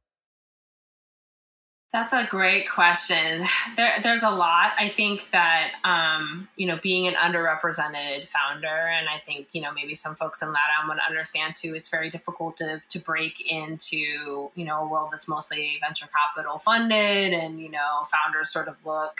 that's 1.95 2.11
a 2.11 2.27
great 2.29 2.69
question. 2.69 3.45
There, 3.77 4.01
there's 4.03 4.21
a 4.21 4.29
lot. 4.29 4.73
I 4.77 4.89
think 4.89 5.31
that 5.31 5.71
um, 5.85 6.49
you 6.57 6.67
know, 6.67 6.77
being 6.83 7.07
an 7.07 7.13
underrepresented 7.13 8.27
founder, 8.27 8.67
and 8.67 9.07
I 9.07 9.19
think 9.19 9.47
you 9.53 9.61
know 9.61 9.71
maybe 9.71 9.95
some 9.95 10.13
folks 10.13 10.41
in 10.41 10.49
LATAM 10.49 10.89
would 10.89 10.97
understand 11.07 11.55
too. 11.55 11.73
It's 11.73 11.89
very 11.89 12.09
difficult 12.09 12.57
to 12.57 12.81
to 12.89 12.99
break 12.99 13.39
into 13.49 14.51
you 14.55 14.65
know 14.65 14.83
a 14.83 14.89
world 14.89 15.07
that's 15.13 15.29
mostly 15.29 15.77
venture 15.79 16.07
capital 16.07 16.57
funded, 16.57 17.31
and 17.31 17.61
you 17.61 17.71
know 17.71 18.03
founders 18.11 18.51
sort 18.51 18.67
of 18.67 18.75
look 18.85 19.17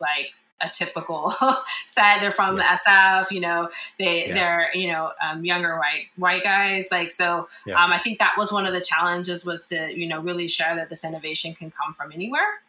like 0.00 0.32
a 0.60 0.68
typical 0.68 1.34
set. 1.86 2.20
They're 2.20 2.30
from 2.30 2.58
yeah. 2.58 2.76
SF, 2.76 3.30
you 3.30 3.40
know, 3.40 3.68
they 3.98 4.28
yeah. 4.28 4.34
they're 4.34 4.70
you 4.74 4.90
know 4.92 5.12
um, 5.22 5.44
younger 5.44 5.78
white 5.78 6.06
white 6.16 6.42
guys. 6.42 6.88
Like 6.90 7.10
so, 7.10 7.48
yeah. 7.66 7.82
um, 7.82 7.92
I 7.92 7.98
think 7.98 8.18
that 8.18 8.34
was 8.38 8.52
one 8.52 8.66
of 8.66 8.72
the 8.72 8.80
challenges 8.80 9.44
was 9.44 9.68
to 9.68 9.96
you 9.98 10.06
know 10.06 10.20
really 10.20 10.48
share 10.48 10.76
that 10.76 10.88
this 10.88 11.04
innovation 11.04 11.54
can 11.54 11.70
come 11.70 11.92
from 11.92 12.12
anywhere. 12.12 12.60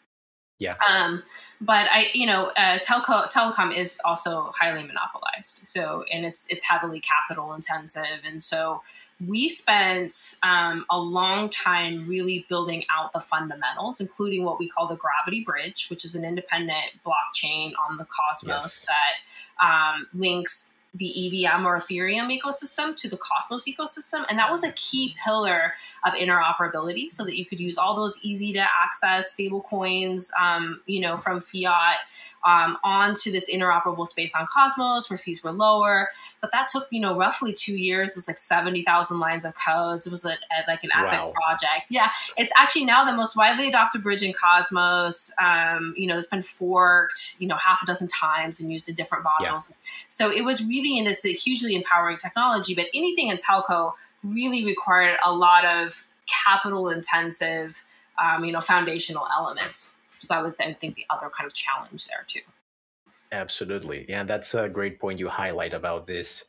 Yeah. 0.60 0.74
Um, 0.90 1.22
but 1.62 1.88
I, 1.92 2.08
you 2.14 2.26
know, 2.26 2.52
uh, 2.58 2.80
telco 2.80 3.32
telecom 3.32 3.76
is 3.76 4.00
also 4.04 4.52
highly 4.60 4.84
monopolized. 4.84 5.68
So, 5.68 6.04
and 6.12 6.26
it's 6.26 6.48
it's 6.50 6.64
heavily 6.64 7.00
capital 7.00 7.54
intensive, 7.54 8.24
and 8.26 8.42
so 8.42 8.82
we 9.26 9.50
spent 9.50 10.14
um, 10.44 10.86
a 10.90 11.00
long 11.00 11.50
time 11.50 12.08
really 12.08 12.46
building 12.50 12.86
out 12.96 13.12
the 13.14 13.20
fundamentals, 13.20 14.00
including 14.00 14.46
what 14.46 14.60
we 14.60 14.68
call 14.68 14.88
the 14.88 14.96
Gravity 14.96 15.44
Bridge, 15.44 15.88
which 15.90 16.04
is 16.06 16.16
an 16.16 16.24
independent 16.24 16.86
blockchain 17.06 17.74
on 17.90 17.98
the 17.98 18.06
Cosmos 18.06 18.86
yes. 18.88 18.88
that 18.88 19.66
um, 19.66 20.08
links 20.14 20.76
the 20.98 21.46
EVM 21.46 21.66
or 21.66 21.80
Ethereum 21.80 22.36
ecosystem 22.36 22.96
to 22.98 23.10
the 23.10 23.18
Cosmos 23.18 23.66
ecosystem. 23.68 24.26
And 24.30 24.40
that 24.40 24.52
was 24.52 24.64
a 24.64 24.72
key 24.74 25.16
pillar 25.24 25.74
of 26.06 26.14
interoperability 26.14 27.12
so 27.12 27.24
that 27.24 27.38
you 27.38 27.46
could 27.46 27.60
use 27.60 27.78
all 27.78 27.96
those 27.96 28.20
easy 28.24 28.54
to 28.54 28.66
access 28.84 29.32
stable 29.32 29.62
coins, 29.62 30.32
um, 30.42 30.82
you 30.86 31.00
know, 31.00 31.16
from 31.18 31.40
fiat 31.40 31.98
um, 32.44 32.78
onto 32.84 33.32
this 33.32 33.54
interoperable 33.54 34.08
space 34.08 34.34
on 34.36 34.48
Cosmos 34.52 35.10
where 35.10 35.18
fees 35.18 35.44
were 35.44 35.52
lower. 35.52 36.10
But 36.42 36.52
that 36.54 36.68
took, 36.70 36.88
you 36.92 37.02
know, 37.02 37.18
roughly 37.18 37.54
two 37.54 37.78
years. 37.78 38.18
It's 38.18 38.28
like 38.28 38.38
70,000 38.38 39.20
lines 39.20 39.46
of 39.46 39.54
codes. 39.54 40.08
It 40.08 40.12
was 40.12 40.26
a, 40.26 40.30
a, 40.30 40.64
like 40.68 40.84
an 40.84 40.92
epic 40.96 41.20
wow. 41.20 41.34
project. 41.34 41.88
Yeah. 41.90 42.10
It's 42.38 42.52
actually 42.58 42.86
now 42.86 43.06
the 43.06 43.14
most 43.14 43.36
widely 43.36 43.68
adopted 43.68 44.04
bridge 44.04 44.24
in 44.24 44.34
Cosmos. 44.34 45.34
Um, 45.42 45.94
you 45.98 46.08
know, 46.08 46.18
it's 46.18 46.28
been 46.28 46.42
forked, 46.42 47.36
you 47.40 47.48
know, 47.48 47.58
half 47.58 47.84
a 47.84 47.86
dozen 47.86 48.08
times 48.08 48.60
and 48.60 48.72
used 48.72 48.88
in 48.88 48.96
different 48.96 49.26
modules. 49.26 49.72
Yeah. 49.72 49.78
So 50.08 50.32
it 50.32 50.44
was 50.44 50.66
really 50.68 50.87
in 50.96 51.06
this 51.06 51.24
hugely 51.24 51.76
empowering 51.76 52.18
technology. 52.18 52.76
But 52.76 52.86
anything 52.94 53.30
in 53.30 53.38
telco 53.38 53.94
really 54.24 54.64
required 54.64 55.18
a 55.26 55.34
lot 55.34 55.66
of 55.66 56.06
capital 56.46 56.90
intensive, 56.90 57.84
um, 58.22 58.46
you 58.46 58.52
know, 58.52 58.62
foundational 58.62 59.28
elements. 59.36 59.96
So 60.20 60.34
that 60.34 60.44
was, 60.44 60.54
I 60.60 60.74
think, 60.74 60.96
the 60.96 61.06
other 61.10 61.30
kind 61.30 61.48
of 61.48 61.54
challenge 61.54 62.08
there 62.08 62.24
too. 62.28 62.42
Absolutely. 63.32 64.06
Yeah, 64.08 64.24
that's 64.24 64.54
a 64.54 64.70
great 64.70 65.00
point 65.00 65.20
you 65.20 65.28
highlight 65.28 65.74
about 65.74 66.08
this. 66.08 66.46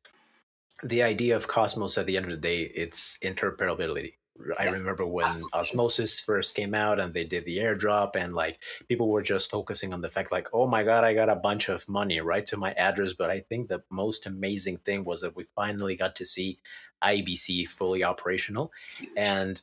The 0.83 1.03
idea 1.03 1.35
of 1.35 1.49
Cosmos 1.49 1.99
at 1.99 2.07
the 2.07 2.17
end 2.17 2.27
of 2.27 2.31
the 2.31 2.37
day, 2.37 2.63
it's 2.63 3.19
interoperability. 3.19 4.15
I 4.59 4.67
remember 4.69 5.07
when 5.07 5.27
Absolutely. 5.27 5.59
Osmosis 5.59 6.21
first 6.21 6.55
came 6.55 6.75
out 6.75 6.99
and 6.99 7.13
they 7.13 7.25
did 7.25 7.45
the 7.45 7.59
airdrop, 7.59 8.17
and 8.17 8.35
like 8.35 8.63
people 8.89 9.09
were 9.09 9.23
just 9.23 9.51
focusing 9.51 9.93
on 9.93 10.01
the 10.01 10.09
fact, 10.09 10.33
like, 10.33 10.49
oh 10.53 10.67
my 10.67 10.83
God, 10.83 11.05
I 11.05 11.15
got 11.15 11.29
a 11.29 11.37
bunch 11.37 11.69
of 11.69 11.89
money 11.89 12.21
right 12.21 12.47
to 12.47 12.57
my 12.57 12.73
address. 12.73 13.13
But 13.13 13.31
I 13.31 13.41
think 13.41 13.69
the 13.69 13.83
most 13.91 14.27
amazing 14.27 14.79
thing 14.79 15.05
was 15.05 15.21
that 15.23 15.37
we 15.37 15.45
finally 15.55 15.97
got 15.97 16.17
to 16.17 16.25
see 16.25 16.59
IBC 17.03 17.69
fully 17.69 18.05
operational. 18.05 18.73
Huge. 18.97 19.11
And 19.17 19.61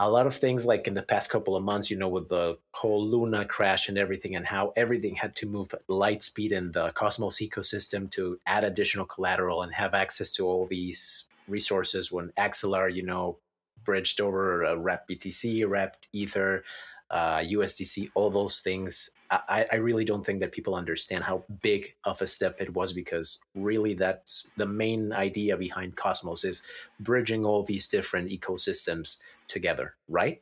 a 0.00 0.10
lot 0.10 0.26
of 0.26 0.34
things 0.34 0.66
like 0.66 0.88
in 0.88 0.94
the 0.94 1.02
past 1.02 1.30
couple 1.30 1.54
of 1.54 1.62
months, 1.62 1.90
you 1.90 1.96
know, 1.96 2.08
with 2.08 2.28
the 2.28 2.58
whole 2.72 3.06
Luna 3.06 3.44
crash 3.44 3.88
and 3.88 3.96
everything, 3.96 4.34
and 4.34 4.46
how 4.46 4.72
everything 4.76 5.14
had 5.14 5.36
to 5.36 5.46
move 5.46 5.72
at 5.72 5.82
light 5.88 6.22
speed 6.22 6.52
in 6.52 6.72
the 6.72 6.90
Cosmos 6.90 7.38
ecosystem 7.40 8.10
to 8.10 8.38
add 8.46 8.64
additional 8.64 9.06
collateral 9.06 9.62
and 9.62 9.72
have 9.72 9.94
access 9.94 10.32
to 10.32 10.46
all 10.46 10.66
these 10.66 11.26
resources 11.46 12.10
when 12.10 12.32
Axelar, 12.38 12.92
you 12.92 13.02
know, 13.02 13.38
bridged 13.84 14.20
over 14.20 14.64
uh, 14.64 14.74
wrapped 14.74 15.08
BTC, 15.08 15.68
wrapped 15.68 16.08
Ether, 16.12 16.64
uh, 17.10 17.38
USDC, 17.38 18.10
all 18.14 18.30
those 18.30 18.60
things. 18.60 19.10
I, 19.30 19.66
I 19.72 19.76
really 19.76 20.04
don't 20.04 20.24
think 20.24 20.40
that 20.40 20.52
people 20.52 20.74
understand 20.74 21.24
how 21.24 21.44
big 21.62 21.94
of 22.04 22.20
a 22.22 22.26
step 22.26 22.60
it 22.60 22.74
was 22.74 22.92
because 22.92 23.40
really 23.54 23.94
that's 23.94 24.48
the 24.56 24.66
main 24.66 25.12
idea 25.12 25.56
behind 25.56 25.96
Cosmos 25.96 26.44
is 26.44 26.62
bridging 27.00 27.44
all 27.44 27.62
these 27.62 27.88
different 27.88 28.30
ecosystems 28.30 29.16
together, 29.48 29.94
right? 30.08 30.40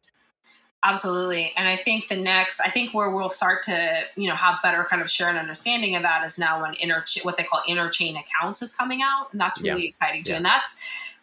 Absolutely. 0.85 1.53
And 1.57 1.69
I 1.69 1.77
think 1.77 2.09
the 2.09 2.17
next, 2.17 2.61
I 2.61 2.69
think 2.69 2.93
where 2.93 3.11
we'll 3.11 3.31
start 3.31 3.63
to, 3.65 4.03
you 4.17 4.29
know, 4.29 4.35
have 4.35 4.57
better 4.63 4.85
kind 4.91 5.01
of 5.01 5.09
shared 5.09 5.37
understanding 5.37 5.95
of 5.95 6.03
that 6.03 6.25
is 6.25 6.39
now 6.39 6.61
when 6.61 6.75
inter, 6.81 7.05
what 7.23 7.37
they 7.37 7.45
call 7.45 7.63
interchain 7.69 8.21
accounts 8.21 8.63
is 8.63 8.75
coming 8.75 9.01
out. 9.01 9.29
And 9.31 9.41
that's 9.41 9.63
really 9.63 9.83
yeah. 9.83 9.89
exciting 9.89 10.25
too. 10.25 10.33
Yeah. 10.33 10.39
And 10.39 10.45
that's 10.45 10.81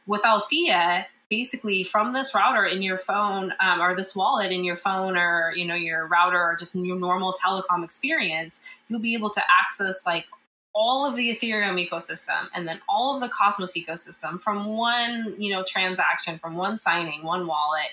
with 0.08 0.26
Althea, 0.26 1.08
basically 1.30 1.84
from 1.84 2.14
this 2.14 2.34
router 2.34 2.66
in 2.66 2.82
your 2.82 2.98
phone 2.98 3.54
um, 3.60 3.82
or 3.82 3.96
this 3.96 4.16
wallet 4.16 4.52
in 4.52 4.64
your 4.64 4.76
phone 4.76 5.16
or 5.16 5.54
you 5.56 5.66
know 5.66 5.76
your 5.76 6.08
router 6.08 6.42
or 6.42 6.56
just 6.56 6.76
your 6.76 7.00
normal 7.00 7.34
telecom 7.34 7.84
experience 7.84 8.62
you'll 8.88 9.00
be 9.00 9.14
able 9.14 9.30
to 9.30 9.42
access 9.62 10.06
like 10.06 10.26
all 10.74 11.06
of 11.06 11.16
the 11.16 11.36
Ethereum 11.36 11.84
ecosystem 11.84 12.48
and 12.54 12.68
then 12.68 12.80
all 12.88 13.16
of 13.16 13.22
the 13.22 13.30
Cosmos 13.30 13.74
ecosystem 13.78 14.40
from 14.40 14.66
one, 14.66 15.36
you 15.38 15.52
know, 15.52 15.64
transaction, 15.68 16.38
from 16.40 16.56
one 16.56 16.78
signing, 16.78 17.24
one 17.24 17.48
wallet. 17.48 17.90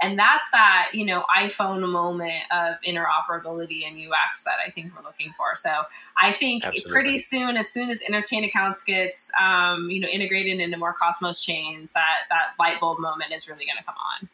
And 0.00 0.18
that's 0.18 0.50
that, 0.52 0.90
you 0.92 1.04
know, 1.04 1.24
iPhone 1.36 1.88
moment 1.90 2.42
of 2.50 2.76
interoperability 2.86 3.86
and 3.86 3.96
UX 3.96 4.44
that 4.44 4.58
I 4.64 4.70
think 4.70 4.92
we're 4.96 5.02
looking 5.02 5.32
for. 5.36 5.54
So 5.54 5.70
I 6.20 6.32
think 6.32 6.64
Absolutely. 6.64 6.92
pretty 6.92 7.18
soon, 7.18 7.56
as 7.56 7.68
soon 7.68 7.90
as 7.90 8.00
interchain 8.00 8.46
accounts 8.46 8.84
gets, 8.84 9.30
um, 9.40 9.90
you 9.90 10.00
know, 10.00 10.08
integrated 10.08 10.60
into 10.60 10.76
more 10.78 10.94
Cosmos 10.94 11.40
chains, 11.40 11.94
that 11.94 12.20
that 12.28 12.52
light 12.58 12.80
bulb 12.80 13.00
moment 13.00 13.32
is 13.32 13.48
really 13.48 13.64
going 13.64 13.78
to 13.78 13.84
come 13.84 13.96
on. 13.96 14.28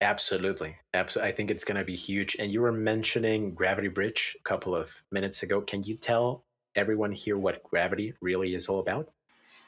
Absolutely. 0.00 0.76
Absolutely. 0.92 1.30
I 1.30 1.34
think 1.34 1.50
it's 1.50 1.64
going 1.64 1.78
to 1.78 1.84
be 1.84 1.96
huge. 1.96 2.36
And 2.38 2.52
you 2.52 2.60
were 2.60 2.72
mentioning 2.72 3.54
Gravity 3.54 3.88
Bridge 3.88 4.36
a 4.38 4.42
couple 4.48 4.76
of 4.76 5.02
minutes 5.10 5.42
ago. 5.42 5.62
Can 5.62 5.82
you 5.82 5.96
tell 5.96 6.44
everyone 6.76 7.12
hear 7.12 7.36
what 7.36 7.62
gravity 7.62 8.14
really 8.20 8.54
is 8.54 8.68
all 8.68 8.78
about? 8.78 9.10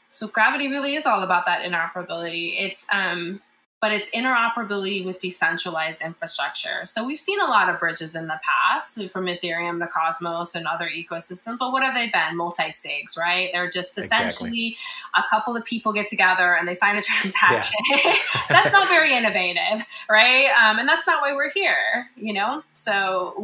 So 0.09 0.27
gravity 0.27 0.69
really 0.69 0.95
is 0.95 1.07
all 1.07 1.23
about 1.23 1.47
that 1.47 1.63
interoperability. 1.63 2.55
It's 2.59 2.87
um, 2.93 3.41
but 3.81 3.93
it's 3.93 4.11
interoperability 4.11 5.05
with 5.05 5.19
decentralized 5.21 6.01
infrastructure. 6.01 6.85
So 6.85 7.05
we've 7.05 7.19
seen 7.19 7.41
a 7.41 7.45
lot 7.45 7.69
of 7.69 7.79
bridges 7.79 8.17
in 8.17 8.27
the 8.27 8.41
past 8.43 9.01
from 9.11 9.27
Ethereum 9.27 9.81
to 9.81 9.87
Cosmos 9.87 10.55
and 10.55 10.67
other 10.67 10.89
ecosystems, 10.89 11.59
but 11.59 11.71
what 11.71 11.83
have 11.83 11.95
they 11.95 12.11
been? 12.11 12.37
Multi 12.37 12.65
sigs, 12.65 13.17
right? 13.17 13.51
They're 13.53 13.69
just 13.69 13.97
essentially 13.97 14.69
exactly. 14.69 14.77
a 15.17 15.23
couple 15.31 15.57
of 15.57 15.65
people 15.65 15.93
get 15.93 16.09
together 16.09 16.55
and 16.55 16.67
they 16.67 16.75
sign 16.75 16.97
a 16.99 17.03
transaction. 17.03 17.79
Yeah. 17.91 18.15
that's 18.49 18.73
not 18.73 18.89
very 18.89 19.17
innovative, 19.17 19.87
right? 20.11 20.49
Um, 20.61 20.79
and 20.79 20.89
that's 20.89 21.07
not 21.07 21.21
why 21.21 21.35
we're 21.35 21.51
here, 21.51 22.11
you 22.17 22.33
know? 22.33 22.63
So 22.75 23.35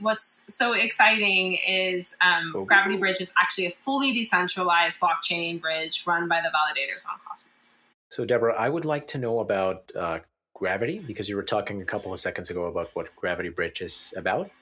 what's 0.00 0.44
so 0.48 0.72
exciting 0.72 1.58
is 1.66 2.16
um, 2.22 2.64
Gravity 2.64 2.96
Bridge 2.96 3.20
is 3.20 3.32
actually 3.40 3.66
a 3.66 3.70
fully 3.70 4.12
decentralized 4.12 5.00
blockchain 5.00 5.60
bridge 5.60 6.04
run 6.06 6.28
by 6.28 6.40
the 6.40 6.48
validators 6.48 7.06
on 7.06 7.18
Cosmos. 7.26 7.78
So, 8.14 8.24
Deborah, 8.24 8.54
I 8.54 8.68
would 8.68 8.84
like 8.84 9.06
to 9.06 9.18
know 9.18 9.40
about 9.40 9.90
uh, 9.98 10.20
gravity 10.54 11.00
because 11.00 11.28
you 11.28 11.34
were 11.34 11.42
talking 11.42 11.82
a 11.82 11.84
couple 11.84 12.12
of 12.12 12.20
seconds 12.20 12.48
ago 12.48 12.66
about 12.66 12.90
what 12.94 13.08
Gravity 13.16 13.48
Bridge 13.48 13.80
is 13.80 14.14
about. 14.16 14.52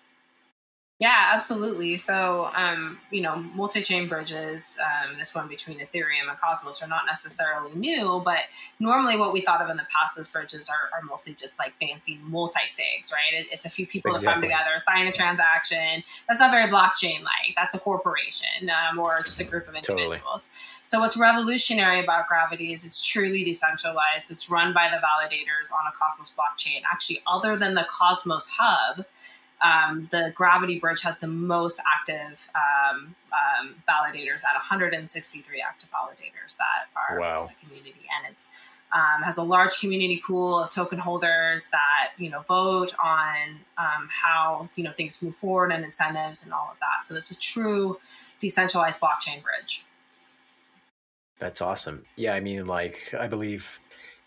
Yeah, 0.98 1.30
absolutely. 1.32 1.96
So, 1.96 2.48
um, 2.54 3.00
you 3.10 3.22
know, 3.22 3.34
multi-chain 3.34 4.06
bridges, 4.06 4.78
um, 4.80 5.18
this 5.18 5.34
one 5.34 5.48
between 5.48 5.80
Ethereum 5.80 6.28
and 6.30 6.38
Cosmos, 6.38 6.80
are 6.80 6.86
not 6.86 7.06
necessarily 7.08 7.74
new, 7.74 8.22
but 8.24 8.38
normally 8.78 9.16
what 9.16 9.32
we 9.32 9.40
thought 9.40 9.60
of 9.60 9.68
in 9.68 9.76
the 9.76 9.86
past 9.92 10.16
as 10.16 10.28
bridges 10.28 10.68
are, 10.68 10.96
are 10.96 11.02
mostly 11.04 11.34
just 11.34 11.58
like 11.58 11.72
fancy 11.80 12.20
multi-sigs, 12.22 13.12
right? 13.12 13.40
It, 13.40 13.48
it's 13.50 13.64
a 13.64 13.68
few 13.68 13.84
people 13.84 14.12
exactly. 14.12 14.46
that 14.46 14.54
come 14.54 14.64
together, 14.64 14.78
sign 14.78 15.08
a 15.08 15.12
transaction. 15.12 16.04
That's 16.28 16.38
not 16.38 16.52
very 16.52 16.70
blockchain-like. 16.70 17.56
That's 17.56 17.74
a 17.74 17.80
corporation 17.80 18.70
um, 18.70 19.00
or 19.00 19.22
just 19.24 19.40
a 19.40 19.44
group 19.44 19.66
of 19.66 19.74
individuals. 19.74 20.20
Totally. 20.22 20.80
So, 20.82 21.00
what's 21.00 21.16
revolutionary 21.16 22.04
about 22.04 22.28
Gravity 22.28 22.72
is 22.72 22.84
it's 22.84 23.04
truly 23.04 23.42
decentralized. 23.42 24.30
It's 24.30 24.48
run 24.48 24.72
by 24.72 24.88
the 24.88 24.98
validators 24.98 25.72
on 25.72 25.84
a 25.88 25.96
Cosmos 25.98 26.32
blockchain. 26.32 26.82
Actually, 26.92 27.22
other 27.26 27.56
than 27.56 27.74
the 27.74 27.88
Cosmos 27.90 28.54
Hub 28.56 29.04
um, 29.62 30.08
the 30.10 30.32
Gravity 30.34 30.80
Bridge 30.80 31.02
has 31.02 31.18
the 31.18 31.28
most 31.28 31.80
active 31.94 32.48
um, 32.54 33.14
um, 33.32 33.74
validators 33.88 34.42
at 34.44 34.54
163 34.54 35.62
active 35.66 35.88
validators 35.90 36.56
that 36.56 36.88
are 36.96 37.20
wow. 37.20 37.42
in 37.42 37.46
the 37.48 37.66
community, 37.66 38.06
and 38.18 38.32
it's 38.32 38.50
um, 38.92 39.22
has 39.22 39.38
a 39.38 39.42
large 39.42 39.78
community 39.80 40.20
pool 40.26 40.58
of 40.58 40.70
token 40.70 40.98
holders 40.98 41.70
that 41.70 42.10
you 42.18 42.28
know 42.28 42.40
vote 42.40 42.92
on 43.02 43.60
um, 43.78 44.08
how 44.10 44.66
you 44.76 44.84
know 44.84 44.92
things 44.92 45.22
move 45.22 45.36
forward 45.36 45.72
and 45.72 45.84
incentives 45.84 46.44
and 46.44 46.52
all 46.52 46.68
of 46.72 46.78
that. 46.80 47.04
So 47.04 47.14
it's 47.14 47.30
a 47.30 47.38
true 47.38 47.98
decentralized 48.40 49.00
blockchain 49.00 49.42
bridge. 49.42 49.86
That's 51.38 51.62
awesome. 51.62 52.04
Yeah, 52.16 52.34
I 52.34 52.40
mean, 52.40 52.66
like 52.66 53.14
I 53.18 53.28
believe 53.28 53.80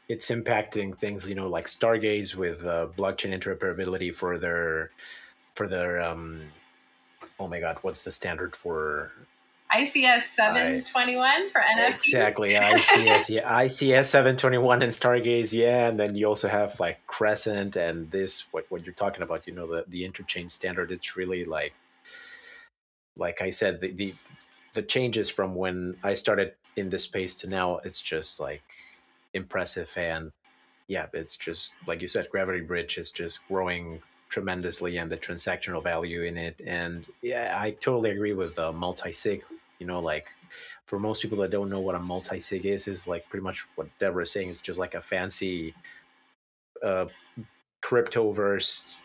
it's 0.08 0.30
impacting 0.30 0.98
things, 0.98 1.28
you 1.28 1.36
know, 1.36 1.48
like 1.48 1.66
Stargaze 1.66 2.36
with 2.36 2.64
uh, 2.66 2.88
blockchain 2.98 3.38
interoperability 3.38 4.14
for 4.14 4.38
their 4.38 4.92
for 5.56 5.68
their 5.68 6.02
um 6.02 6.42
oh 7.40 7.48
my 7.48 7.60
god 7.60 7.78
what's 7.82 8.04
the 8.04 8.12
standard 8.12 8.56
for 8.56 9.12
ICS 9.74 10.22
721 10.36 11.50
for 11.50 11.60
NFT. 11.60 11.96
Exactly, 11.96 12.52
ICS, 12.52 13.30
yeah, 13.30 13.62
ICS 13.64 14.06
721 14.06 14.84
and 14.84 14.92
Stargaze, 14.92 15.54
yeah, 15.54 15.88
and 15.88 16.00
then 16.00 16.16
you 16.16 16.28
also 16.28 16.48
have 16.48 16.80
like 16.80 17.06
Crescent 17.08 17.76
and 17.76 18.10
this 18.12 18.46
what 18.52 18.66
what 18.70 18.86
you're 18.86 18.94
talking 18.94 19.24
about, 19.24 19.48
you 19.48 19.54
know, 19.54 19.68
the 19.68 19.84
the 19.88 20.08
interchain 20.08 20.52
standard. 20.52 20.92
It's 20.92 21.18
really 21.18 21.46
like, 21.46 21.74
like 23.18 23.42
I 23.42 23.50
said, 23.50 23.82
the 23.82 23.92
the 23.92 24.14
the 24.74 24.84
changes 24.84 25.30
from 25.30 25.56
when 25.56 25.98
I 26.04 26.14
started 26.14 26.54
in 26.76 26.90
this 26.90 27.04
space 27.04 27.34
to 27.36 27.50
now, 27.50 27.80
it's 27.84 28.02
just 28.02 28.40
like 28.40 28.64
impressive 29.34 29.92
and 29.98 30.32
yeah, 30.88 31.08
it's 31.14 31.36
just 31.36 31.74
like 31.88 32.02
you 32.02 32.08
said, 32.08 32.30
Gravity 32.30 32.62
Bridge 32.62 32.98
is 33.00 33.10
just 33.12 33.46
growing 33.48 34.02
tremendously 34.30 34.98
and 34.98 35.12
the 35.12 35.18
transactional 35.18 35.84
value 35.84 36.24
in 36.24 36.38
it. 36.38 36.62
And 36.66 37.06
yeah, 37.22 37.58
I 37.60 37.72
totally 37.72 38.12
agree 38.12 38.34
with 38.34 38.58
uh, 38.60 38.72
multi 38.72 39.12
sig. 39.12 39.44
You 39.80 39.88
know, 39.88 40.00
like 40.00 40.28
for 40.86 41.00
most 41.00 41.22
people 41.22 41.38
that 41.40 41.52
don't 41.52 41.70
know 41.70 41.80
what 41.80 41.96
a 41.96 42.00
multi 42.00 42.40
sig 42.40 42.66
is, 42.66 42.88
is 42.88 43.08
like 43.08 43.28
pretty 43.30 43.44
much 43.44 43.66
what 43.76 43.88
Deborah 44.00 44.24
is 44.24 44.32
saying. 44.32 44.50
It's 44.50 44.62
just 44.62 44.80
like 44.80 44.96
a 44.96 45.02
fancy 45.02 45.74
uh, 46.84 47.06
cryptoverse 47.84 48.98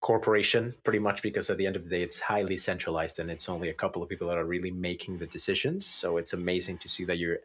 corporation 0.00 0.72
pretty 0.84 1.00
much 1.00 1.22
because 1.22 1.50
at 1.50 1.58
the 1.58 1.66
end 1.66 1.74
of 1.74 1.82
the 1.82 1.90
day 1.90 2.02
it's 2.02 2.20
highly 2.20 2.56
centralized 2.56 3.18
and 3.18 3.30
it's 3.30 3.48
only 3.48 3.68
a 3.68 3.74
couple 3.74 4.00
of 4.00 4.08
people 4.08 4.28
that 4.28 4.38
are 4.38 4.44
really 4.44 4.70
making 4.70 5.18
the 5.18 5.26
decisions 5.26 5.84
so 5.84 6.18
it's 6.18 6.32
amazing 6.34 6.78
to 6.78 6.88
see 6.88 7.04
that 7.04 7.18
you're 7.18 7.38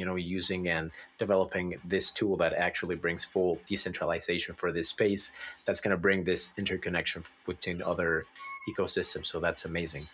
you 0.00 0.06
know 0.06 0.16
using 0.16 0.66
and 0.68 0.90
developing 1.18 1.78
this 1.84 2.10
tool 2.10 2.34
that 2.38 2.54
actually 2.54 2.96
brings 2.96 3.22
full 3.22 3.60
decentralization 3.68 4.54
for 4.54 4.72
this 4.72 4.88
space. 4.88 5.30
That's 5.66 5.80
going 5.82 5.90
to 5.90 5.98
bring 5.98 6.24
this 6.24 6.52
interconnection 6.56 7.22
between 7.46 7.82
other 7.82 8.24
ecosystems 8.68 9.26
so 9.26 9.38
that's 9.40 9.66
amazing. 9.66 10.08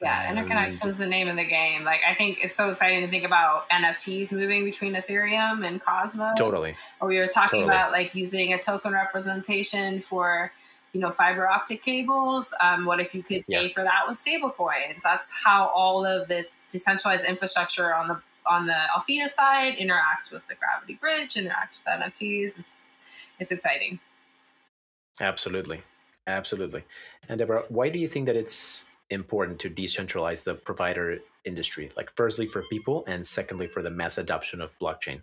Yeah 0.00 0.30
interconnection 0.30 0.88
is 0.88 0.96
the 0.96 1.06
name 1.06 1.28
of 1.28 1.36
the 1.36 1.44
game. 1.44 1.82
Like 1.84 2.00
i 2.08 2.14
think 2.14 2.38
it's 2.40 2.56
so 2.56 2.68
exciting 2.68 3.00
to 3.02 3.10
think 3.10 3.24
about 3.24 3.68
nfts 3.70 4.32
moving 4.32 4.64
between 4.64 4.94
ethereum 4.94 5.66
and 5.66 5.80
cosmos. 5.80 6.38
Totally. 6.38 6.74
Or 7.00 7.08
we 7.08 7.18
were 7.18 7.26
talking 7.26 7.62
totally. 7.62 7.76
about 7.76 7.90
like 7.92 8.14
using 8.14 8.52
a 8.52 8.58
token 8.58 8.92
representation 8.92 10.00
for 10.00 10.52
you 10.92 11.00
know 11.00 11.10
fiber 11.10 11.46
optic 11.48 11.82
cables. 11.82 12.54
Um, 12.60 12.86
what 12.86 13.00
if 13.00 13.14
you 13.14 13.22
could 13.22 13.46
pay 13.46 13.66
yeah. 13.66 13.68
for 13.68 13.82
that 13.82 14.02
with 14.08 14.16
stable 14.16 14.50
coins 14.50 15.02
that's 15.02 15.32
how 15.44 15.70
all 15.74 16.06
of 16.06 16.28
this 16.28 16.62
decentralized 16.70 17.26
infrastructure 17.26 17.94
on 17.94 18.08
the 18.08 18.20
on 18.46 18.66
the 18.66 18.78
Althea 18.94 19.28
side 19.28 19.76
interacts 19.76 20.32
with 20.32 20.46
the 20.48 20.54
gravity 20.54 20.94
bridge 20.94 21.34
interacts 21.34 21.78
with 21.78 22.00
nfts 22.00 22.58
it's 22.58 22.78
it's 23.38 23.50
exciting. 23.50 23.98
Absolutely. 25.20 25.82
Absolutely. 26.26 26.84
And 27.28 27.38
deborah 27.38 27.64
why 27.68 27.88
do 27.88 27.98
you 27.98 28.06
think 28.06 28.26
that 28.26 28.36
it's 28.36 28.84
important 29.08 29.58
to 29.60 29.70
decentralize 29.70 30.44
the 30.44 30.54
provider 30.54 31.18
industry? 31.44 31.90
Like 31.96 32.12
firstly 32.14 32.46
for 32.46 32.62
people 32.70 33.04
and 33.06 33.26
secondly 33.26 33.66
for 33.66 33.82
the 33.82 33.90
mass 33.90 34.18
adoption 34.18 34.60
of 34.60 34.78
blockchain 34.78 35.22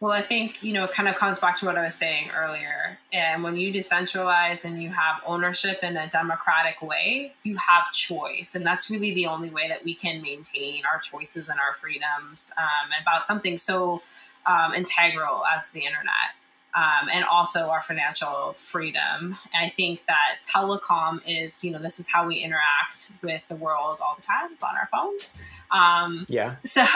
well, 0.00 0.12
I 0.12 0.22
think, 0.22 0.62
you 0.62 0.72
know, 0.72 0.84
it 0.84 0.92
kind 0.92 1.10
of 1.10 1.16
comes 1.16 1.38
back 1.38 1.56
to 1.56 1.66
what 1.66 1.76
I 1.76 1.84
was 1.84 1.94
saying 1.94 2.30
earlier. 2.34 2.98
And 3.12 3.42
when 3.42 3.56
you 3.56 3.70
decentralize 3.70 4.64
and 4.64 4.82
you 4.82 4.88
have 4.88 5.16
ownership 5.26 5.80
in 5.82 5.98
a 5.98 6.08
democratic 6.08 6.80
way, 6.80 7.34
you 7.42 7.58
have 7.58 7.92
choice. 7.92 8.54
And 8.54 8.64
that's 8.64 8.90
really 8.90 9.12
the 9.12 9.26
only 9.26 9.50
way 9.50 9.68
that 9.68 9.84
we 9.84 9.94
can 9.94 10.22
maintain 10.22 10.84
our 10.90 11.00
choices 11.00 11.50
and 11.50 11.60
our 11.60 11.74
freedoms 11.74 12.50
um, 12.56 12.90
about 13.02 13.26
something 13.26 13.58
so 13.58 14.00
um, 14.46 14.72
integral 14.72 15.42
as 15.54 15.70
the 15.72 15.80
internet 15.80 16.32
um, 16.74 17.08
and 17.12 17.24
also 17.24 17.68
our 17.68 17.82
financial 17.82 18.52
freedom. 18.52 19.36
I 19.54 19.68
think 19.68 20.04
that 20.06 20.42
telecom 20.42 21.20
is, 21.26 21.64
you 21.64 21.72
know, 21.72 21.78
this 21.78 21.98
is 21.98 22.10
how 22.10 22.26
we 22.26 22.36
interact 22.36 23.12
with 23.22 23.42
the 23.48 23.56
world 23.56 23.98
all 24.00 24.14
the 24.14 24.22
time. 24.22 24.52
It's 24.52 24.62
on 24.62 24.76
our 24.76 24.88
phones. 24.92 25.38
Um, 25.70 26.26
yeah. 26.28 26.56
So 26.64 26.82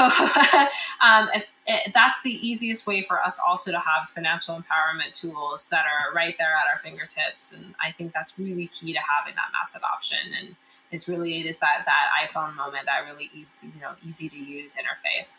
um, 1.00 1.28
if, 1.35 1.47
if 1.66 1.93
that's 1.93 2.23
the 2.23 2.47
easiest 2.47 2.87
way 2.87 3.02
for 3.02 3.21
us 3.21 3.40
also 3.45 3.73
to 3.73 3.78
have 3.78 4.09
financial 4.09 4.54
empowerment 4.54 5.12
tools 5.12 5.69
that 5.71 5.85
are 5.87 6.14
right 6.14 6.37
there 6.38 6.54
at 6.54 6.71
our 6.71 6.78
fingertips. 6.78 7.52
And 7.52 7.75
I 7.85 7.90
think 7.90 8.12
that's 8.12 8.38
really 8.38 8.69
key 8.69 8.93
to 8.93 9.00
having 9.00 9.35
that 9.35 9.49
mass 9.52 9.76
adoption. 9.76 10.19
And 10.38 10.57
it's 10.90 11.09
really 11.09 11.40
it 11.40 11.47
is 11.47 11.59
that 11.59 11.85
that 11.87 12.28
iPhone 12.28 12.54
moment, 12.54 12.87
that 12.87 13.04
really 13.11 13.31
easy, 13.35 13.57
you 13.62 13.81
know, 13.81 13.93
easy 14.07 14.28
to 14.28 14.37
use 14.37 14.76
interface. 14.76 15.38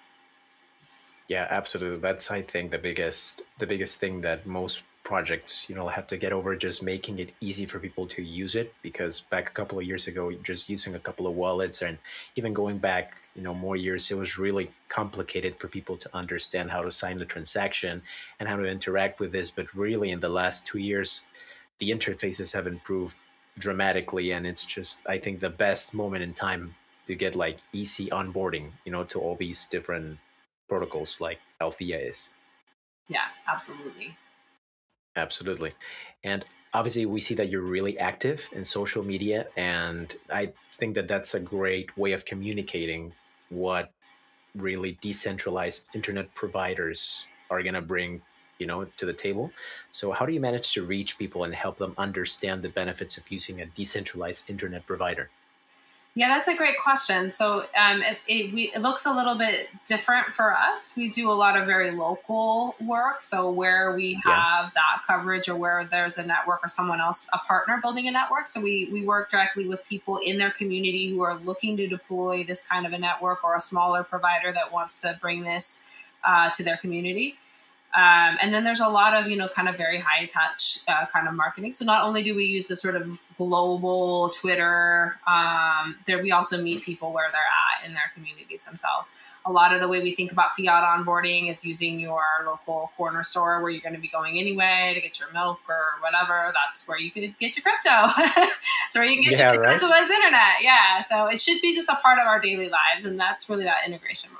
Yeah, 1.27 1.47
absolutely. 1.49 1.99
That's 1.99 2.29
I 2.29 2.41
think 2.41 2.71
the 2.71 2.77
biggest 2.77 3.41
the 3.57 3.65
biggest 3.67 3.99
thing 3.99 4.21
that 4.21 4.45
most 4.45 4.83
projects 5.03 5.67
you 5.69 5.75
know 5.75 5.87
have 5.87 6.07
to 6.07 6.17
get 6.17 6.33
over 6.33 6.55
just 6.55 6.81
making 6.81 7.19
it 7.19 7.31
easy 7.39 7.65
for 7.67 7.79
people 7.79 8.07
to 8.07 8.23
use 8.23 8.55
it 8.55 8.73
because 8.81 9.19
back 9.29 9.47
a 9.49 9.51
couple 9.51 9.77
of 9.77 9.85
years 9.85 10.07
ago 10.07 10.31
just 10.43 10.67
using 10.67 10.95
a 10.95 10.99
couple 10.99 11.27
of 11.27 11.35
wallets 11.35 11.83
and 11.83 11.99
even 12.35 12.53
going 12.53 12.79
back 12.79 13.13
you 13.35 13.43
know 13.43 13.53
more 13.53 13.75
years 13.75 14.09
it 14.09 14.17
was 14.17 14.39
really 14.39 14.71
complicated 14.89 15.55
for 15.59 15.67
people 15.67 15.95
to 15.95 16.09
understand 16.15 16.71
how 16.71 16.81
to 16.81 16.89
sign 16.89 17.17
the 17.17 17.25
transaction 17.25 18.01
and 18.39 18.49
how 18.49 18.55
to 18.55 18.65
interact 18.65 19.19
with 19.19 19.31
this 19.31 19.51
but 19.51 19.71
really 19.75 20.09
in 20.09 20.19
the 20.21 20.29
last 20.29 20.65
2 20.65 20.79
years 20.79 21.21
the 21.79 21.91
interfaces 21.91 22.53
have 22.53 22.65
improved 22.67 23.15
dramatically 23.59 24.31
and 24.31 24.47
it's 24.47 24.65
just 24.65 25.01
i 25.07 25.17
think 25.19 25.39
the 25.39 25.49
best 25.51 25.93
moment 25.93 26.23
in 26.23 26.33
time 26.33 26.75
to 27.05 27.13
get 27.15 27.35
like 27.35 27.59
easy 27.73 28.07
onboarding 28.09 28.71
you 28.85 28.91
know 28.91 29.03
to 29.03 29.19
all 29.19 29.35
these 29.35 29.65
different 29.67 30.17
protocols 30.67 31.21
like 31.21 31.39
Althea 31.61 31.97
is. 31.97 32.31
Yeah, 33.07 33.25
absolutely. 33.47 34.17
Absolutely. 35.15 35.73
And 36.23 36.43
obviously, 36.73 37.05
we 37.05 37.21
see 37.21 37.35
that 37.35 37.49
you're 37.49 37.61
really 37.61 37.97
active 37.99 38.49
in 38.51 38.65
social 38.65 39.03
media. 39.03 39.47
And 39.55 40.15
I 40.31 40.53
think 40.73 40.95
that 40.95 41.07
that's 41.07 41.33
a 41.33 41.39
great 41.39 41.97
way 41.97 42.11
of 42.11 42.25
communicating 42.25 43.13
what 43.49 43.91
really 44.55 44.97
decentralized 45.01 45.89
internet 45.93 46.33
providers 46.33 47.27
are 47.49 47.61
going 47.61 47.75
to 47.75 47.81
bring 47.81 48.21
you 48.57 48.65
know 48.65 48.85
to 48.97 49.05
the 49.05 49.13
table 49.13 49.51
so 49.91 50.11
how 50.11 50.25
do 50.25 50.31
you 50.31 50.39
manage 50.39 50.73
to 50.73 50.85
reach 50.85 51.17
people 51.17 51.43
and 51.43 51.53
help 51.53 51.77
them 51.77 51.93
understand 51.97 52.61
the 52.61 52.69
benefits 52.69 53.17
of 53.17 53.29
using 53.29 53.59
a 53.59 53.65
decentralized 53.65 54.49
internet 54.49 54.85
provider 54.85 55.29
yeah, 56.17 56.29
that's 56.29 56.47
a 56.47 56.55
great 56.55 56.79
question. 56.81 57.29
So 57.29 57.65
um, 57.77 58.01
it, 58.01 58.17
it, 58.25 58.53
we, 58.53 58.71
it, 58.73 58.81
looks 58.81 59.05
a 59.05 59.13
little 59.13 59.35
bit 59.35 59.67
different 59.85 60.27
for 60.27 60.55
us. 60.55 60.93
We 60.95 61.09
do 61.09 61.29
a 61.29 61.33
lot 61.33 61.57
of 61.57 61.67
very 61.67 61.91
local 61.91 62.75
work. 62.79 63.19
So 63.19 63.51
where 63.51 63.93
we 63.93 64.13
have 64.23 64.23
yeah. 64.25 64.69
that 64.75 65.01
coverage 65.05 65.49
or 65.49 65.57
where 65.57 65.83
there's 65.83 66.17
a 66.17 66.25
network 66.25 66.61
or 66.63 66.69
someone 66.69 67.01
else, 67.01 67.27
a 67.33 67.39
partner 67.39 67.79
building 67.81 68.07
a 68.07 68.11
network. 68.11 68.47
So 68.47 68.61
we, 68.61 68.87
we 68.93 69.05
work 69.05 69.29
directly 69.29 69.67
with 69.67 69.85
people 69.89 70.17
in 70.23 70.37
their 70.37 70.51
community 70.51 71.09
who 71.09 71.21
are 71.21 71.35
looking 71.35 71.75
to 71.75 71.87
deploy 71.87 72.45
this 72.45 72.65
kind 72.65 72.85
of 72.85 72.93
a 72.93 72.97
network 72.97 73.43
or 73.43 73.53
a 73.53 73.59
smaller 73.59 74.05
provider 74.05 74.53
that 74.53 74.71
wants 74.71 75.01
to 75.01 75.17
bring 75.19 75.43
this 75.43 75.83
uh, 76.23 76.49
to 76.51 76.63
their 76.63 76.77
community. 76.77 77.35
Um, 77.95 78.37
and 78.41 78.53
then 78.53 78.65
there's 78.65 78.81
a 78.81 78.89
lot 78.89 79.13
of, 79.13 79.31
you 79.31 79.37
know, 79.37 79.47
kind 79.47 79.69
of 79.69 79.77
very 79.77 79.99
high 79.99 80.25
touch 80.25 80.79
uh, 80.87 81.05
kind 81.05 81.27
of 81.27 81.33
marketing. 81.33 81.71
So 81.71 81.85
not 81.85 82.03
only 82.03 82.23
do 82.23 82.35
we 82.35 82.43
use 82.43 82.67
the 82.67 82.75
sort 82.75 82.95
of 82.95 83.21
global 83.37 84.29
Twitter, 84.29 85.17
um, 85.25 85.95
there 86.05 86.21
we 86.21 86.31
also 86.31 86.61
meet 86.61 86.83
people 86.83 87.13
where 87.13 87.29
they're 87.31 87.39
at 87.39 87.87
in 87.87 87.93
their 87.93 88.11
communities 88.13 88.65
themselves. 88.65 89.13
A 89.45 89.51
lot 89.51 89.73
of 89.73 89.79
the 89.79 89.87
way 89.87 90.01
we 90.01 90.13
think 90.13 90.33
about 90.33 90.51
fiat 90.57 90.83
onboarding 90.83 91.49
is 91.49 91.63
using 91.63 91.99
your 91.99 92.23
local 92.45 92.91
corner 92.97 93.23
store 93.23 93.61
where 93.61 93.71
you're 93.71 93.81
going 93.81 93.95
to 93.95 94.01
be 94.01 94.09
going 94.09 94.39
anyway 94.39 94.91
to 94.93 94.99
get 94.99 95.19
your 95.19 95.31
milk 95.31 95.59
or 95.69 96.01
whatever. 96.01 96.51
That's 96.53 96.87
where 96.87 96.99
you 96.99 97.11
could 97.11 97.37
get 97.39 97.55
your 97.55 97.63
crypto. 97.63 98.11
That's 98.17 98.95
where 98.95 99.05
you 99.05 99.21
can 99.21 99.31
get 99.31 99.39
yeah, 99.39 99.53
your 99.53 99.61
right? 99.61 99.81
internet. 99.81 100.61
Yeah. 100.61 101.01
So 101.01 101.27
it 101.27 101.39
should 101.39 101.61
be 101.61 101.73
just 101.73 101.89
a 101.89 101.95
part 101.95 102.19
of 102.19 102.27
our 102.27 102.39
daily 102.39 102.69
lives. 102.69 103.05
And 103.05 103.19
that's 103.19 103.49
really 103.49 103.63
that 103.65 103.85
integration 103.85 104.31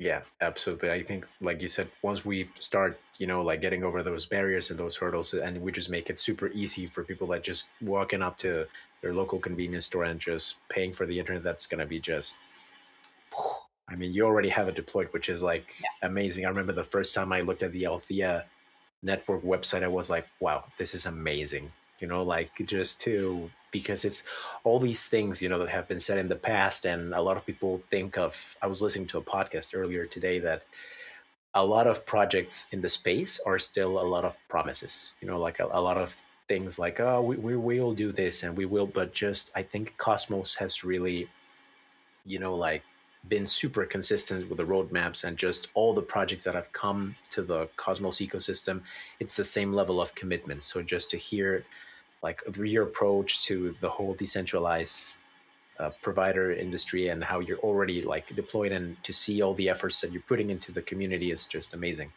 yeah, 0.00 0.22
absolutely. 0.40 0.90
I 0.90 1.02
think, 1.02 1.26
like 1.42 1.60
you 1.60 1.68
said, 1.68 1.86
once 2.00 2.24
we 2.24 2.48
start, 2.58 2.98
you 3.18 3.26
know, 3.26 3.42
like 3.42 3.60
getting 3.60 3.84
over 3.84 4.02
those 4.02 4.24
barriers 4.24 4.70
and 4.70 4.80
those 4.80 4.96
hurdles, 4.96 5.34
and 5.34 5.60
we 5.60 5.70
just 5.70 5.90
make 5.90 6.08
it 6.08 6.18
super 6.18 6.48
easy 6.54 6.86
for 6.86 7.04
people 7.04 7.26
that 7.28 7.42
just 7.42 7.66
walking 7.82 8.22
up 8.22 8.38
to 8.38 8.66
their 9.02 9.12
local 9.12 9.38
convenience 9.38 9.84
store 9.84 10.04
and 10.04 10.18
just 10.18 10.56
paying 10.70 10.90
for 10.90 11.04
the 11.04 11.18
internet, 11.18 11.42
that's 11.42 11.66
going 11.66 11.80
to 11.80 11.86
be 11.86 12.00
just. 12.00 12.38
I 13.90 13.96
mean, 13.96 14.12
you 14.12 14.24
already 14.24 14.48
have 14.48 14.68
it 14.68 14.76
deployed, 14.76 15.08
which 15.10 15.28
is 15.28 15.42
like 15.42 15.74
yeah. 15.80 16.08
amazing. 16.08 16.46
I 16.46 16.48
remember 16.48 16.72
the 16.72 16.84
first 16.84 17.12
time 17.12 17.30
I 17.32 17.42
looked 17.42 17.62
at 17.62 17.72
the 17.72 17.84
Althea 17.84 18.46
network 19.02 19.42
website, 19.42 19.82
I 19.82 19.88
was 19.88 20.08
like, 20.08 20.26
wow, 20.40 20.64
this 20.78 20.94
is 20.94 21.04
amazing. 21.04 21.72
You 22.00 22.08
know, 22.08 22.22
like 22.22 22.50
just 22.66 23.00
to 23.02 23.50
because 23.70 24.04
it's 24.04 24.24
all 24.64 24.80
these 24.80 25.06
things 25.06 25.40
you 25.40 25.48
know 25.48 25.58
that 25.58 25.68
have 25.68 25.86
been 25.86 26.00
said 26.00 26.18
in 26.18 26.28
the 26.28 26.36
past 26.36 26.84
and 26.86 27.14
a 27.14 27.20
lot 27.20 27.36
of 27.36 27.46
people 27.46 27.80
think 27.88 28.18
of 28.18 28.56
i 28.62 28.66
was 28.66 28.82
listening 28.82 29.06
to 29.06 29.18
a 29.18 29.22
podcast 29.22 29.78
earlier 29.78 30.04
today 30.04 30.40
that 30.40 30.64
a 31.54 31.64
lot 31.64 31.86
of 31.86 32.04
projects 32.04 32.66
in 32.72 32.80
the 32.80 32.88
space 32.88 33.38
are 33.46 33.60
still 33.60 34.00
a 34.00 34.02
lot 34.02 34.24
of 34.24 34.36
promises 34.48 35.12
you 35.20 35.28
know 35.28 35.38
like 35.38 35.60
a, 35.60 35.68
a 35.70 35.80
lot 35.80 35.96
of 35.96 36.20
things 36.48 36.80
like 36.80 36.98
oh 36.98 37.22
we, 37.22 37.36
we 37.36 37.56
will 37.56 37.94
do 37.94 38.10
this 38.10 38.42
and 38.42 38.56
we 38.56 38.64
will 38.64 38.86
but 38.86 39.12
just 39.12 39.52
i 39.54 39.62
think 39.62 39.94
cosmos 39.96 40.56
has 40.56 40.82
really 40.82 41.28
you 42.26 42.40
know 42.40 42.54
like 42.54 42.82
been 43.28 43.46
super 43.46 43.84
consistent 43.84 44.48
with 44.48 44.56
the 44.56 44.64
roadmaps 44.64 45.24
and 45.24 45.36
just 45.36 45.68
all 45.74 45.92
the 45.92 46.02
projects 46.02 46.44
that 46.44 46.54
have 46.54 46.72
come 46.72 47.14
to 47.28 47.42
the 47.42 47.68
cosmos 47.76 48.16
ecosystem 48.18 48.82
it's 49.18 49.36
the 49.36 49.44
same 49.44 49.72
level 49.72 50.00
of 50.00 50.14
commitment. 50.14 50.62
So 50.62 50.82
just 50.82 51.10
to 51.10 51.18
hear 51.18 51.64
like 52.22 52.42
your 52.56 52.84
approach 52.84 53.44
to 53.44 53.74
the 53.80 53.88
whole 53.88 54.14
decentralized 54.14 55.18
uh, 55.78 55.90
provider 56.02 56.52
industry 56.52 57.08
and 57.08 57.24
how 57.24 57.40
you're 57.40 57.58
already 57.58 58.02
like 58.02 58.34
deployed 58.36 58.72
and 58.72 59.02
to 59.02 59.12
see 59.12 59.40
all 59.40 59.54
the 59.54 59.68
efforts 59.68 60.00
that 60.00 60.12
you're 60.12 60.22
putting 60.28 60.50
into 60.50 60.72
the 60.72 60.82
community 60.82 61.30
is 61.30 61.46
just 61.46 61.72
amazing. 61.72 62.12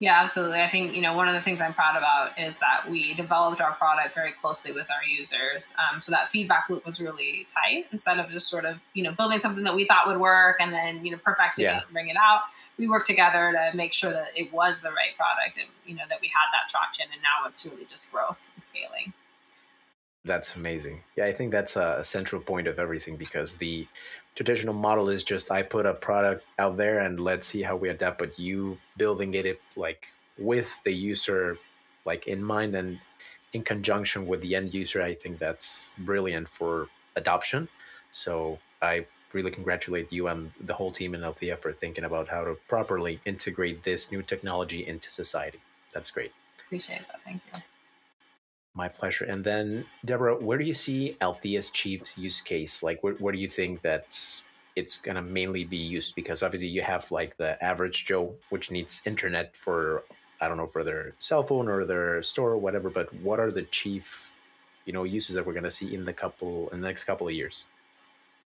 Yeah, 0.00 0.20
absolutely. 0.22 0.60
I 0.60 0.68
think 0.68 0.94
you 0.94 1.02
know 1.02 1.16
one 1.16 1.26
of 1.26 1.34
the 1.34 1.40
things 1.40 1.60
I'm 1.60 1.74
proud 1.74 1.96
about 1.96 2.38
is 2.38 2.60
that 2.60 2.88
we 2.88 3.14
developed 3.14 3.60
our 3.60 3.72
product 3.72 4.14
very 4.14 4.30
closely 4.30 4.70
with 4.70 4.88
our 4.92 5.02
users, 5.04 5.74
um, 5.76 5.98
so 5.98 6.12
that 6.12 6.28
feedback 6.28 6.66
loop 6.70 6.86
was 6.86 7.00
really 7.00 7.48
tight. 7.52 7.86
Instead 7.90 8.20
of 8.20 8.30
just 8.30 8.48
sort 8.48 8.64
of 8.64 8.76
you 8.94 9.02
know 9.02 9.10
building 9.10 9.40
something 9.40 9.64
that 9.64 9.74
we 9.74 9.86
thought 9.86 10.06
would 10.06 10.18
work 10.18 10.58
and 10.60 10.72
then 10.72 11.04
you 11.04 11.10
know 11.10 11.18
perfecting 11.18 11.64
yeah. 11.64 11.78
it 11.78 11.84
and 11.84 11.92
bring 11.92 12.08
it 12.08 12.16
out, 12.16 12.42
we 12.78 12.86
worked 12.88 13.08
together 13.08 13.52
to 13.52 13.76
make 13.76 13.92
sure 13.92 14.12
that 14.12 14.28
it 14.36 14.52
was 14.52 14.82
the 14.82 14.90
right 14.90 15.16
product 15.16 15.58
and 15.58 15.66
you 15.84 15.96
know 15.96 16.04
that 16.08 16.20
we 16.20 16.28
had 16.28 16.46
that 16.52 16.68
traction. 16.68 17.06
And 17.12 17.20
now 17.20 17.48
it's 17.48 17.66
really 17.66 17.84
just 17.84 18.12
growth 18.12 18.48
and 18.54 18.62
scaling. 18.62 19.12
That's 20.24 20.54
amazing. 20.54 21.02
Yeah, 21.16 21.24
I 21.24 21.32
think 21.32 21.50
that's 21.50 21.74
a 21.74 22.04
central 22.04 22.40
point 22.40 22.68
of 22.68 22.78
everything 22.78 23.16
because 23.16 23.56
the 23.56 23.88
traditional 24.38 24.72
model 24.72 25.08
is 25.08 25.24
just 25.24 25.50
I 25.50 25.62
put 25.64 25.84
a 25.84 25.92
product 25.92 26.44
out 26.60 26.76
there 26.76 27.00
and 27.00 27.18
let's 27.18 27.44
see 27.44 27.60
how 27.60 27.74
we 27.74 27.88
adapt. 27.88 28.20
But 28.20 28.38
you 28.38 28.78
building 28.96 29.34
it 29.34 29.60
like 29.74 30.06
with 30.38 30.70
the 30.84 30.92
user 30.92 31.58
like 32.04 32.28
in 32.28 32.40
mind 32.44 32.76
and 32.76 33.00
in 33.52 33.62
conjunction 33.64 34.28
with 34.28 34.40
the 34.40 34.54
end 34.54 34.72
user, 34.72 35.02
I 35.02 35.14
think 35.14 35.40
that's 35.40 35.90
brilliant 35.98 36.48
for 36.48 36.86
adoption. 37.16 37.68
So 38.12 38.60
I 38.80 39.06
really 39.32 39.50
congratulate 39.50 40.12
you 40.12 40.28
and 40.28 40.52
the 40.60 40.74
whole 40.74 40.92
team 40.92 41.16
in 41.16 41.24
Althea 41.24 41.56
for 41.56 41.72
thinking 41.72 42.04
about 42.04 42.28
how 42.28 42.44
to 42.44 42.54
properly 42.68 43.20
integrate 43.24 43.82
this 43.82 44.12
new 44.12 44.22
technology 44.22 44.86
into 44.86 45.10
society. 45.10 45.58
That's 45.92 46.12
great. 46.12 46.30
Appreciate 46.64 47.02
that. 47.08 47.20
Thank 47.24 47.42
you. 47.52 47.60
My 48.78 48.86
pleasure. 48.86 49.24
And 49.24 49.42
then, 49.42 49.84
Deborah, 50.04 50.36
where 50.36 50.56
do 50.56 50.62
you 50.62 50.72
see 50.72 51.16
Althea's 51.20 51.68
Chief's 51.70 52.16
use 52.16 52.40
case? 52.40 52.80
Like, 52.80 53.02
where, 53.02 53.14
where 53.14 53.32
do 53.32 53.38
you 53.40 53.48
think 53.48 53.82
that 53.82 54.06
it's 54.76 54.98
going 54.98 55.16
to 55.16 55.22
mainly 55.22 55.64
be 55.64 55.76
used? 55.76 56.14
Because 56.14 56.44
obviously, 56.44 56.68
you 56.68 56.82
have 56.82 57.10
like 57.10 57.36
the 57.38 57.60
average 57.62 58.06
Joe, 58.06 58.36
which 58.50 58.70
needs 58.70 59.02
internet 59.04 59.56
for, 59.56 60.04
I 60.40 60.46
don't 60.46 60.58
know, 60.58 60.68
for 60.68 60.84
their 60.84 61.14
cell 61.18 61.42
phone 61.42 61.66
or 61.68 61.84
their 61.84 62.22
store 62.22 62.52
or 62.52 62.58
whatever. 62.58 62.88
But 62.88 63.12
what 63.14 63.40
are 63.40 63.50
the 63.50 63.62
chief, 63.62 64.30
you 64.84 64.92
know, 64.92 65.02
uses 65.02 65.34
that 65.34 65.44
we're 65.44 65.54
going 65.54 65.64
to 65.64 65.72
see 65.72 65.92
in 65.92 66.04
the 66.04 66.12
couple 66.12 66.68
in 66.68 66.80
the 66.80 66.86
next 66.86 67.02
couple 67.02 67.26
of 67.26 67.34
years? 67.34 67.64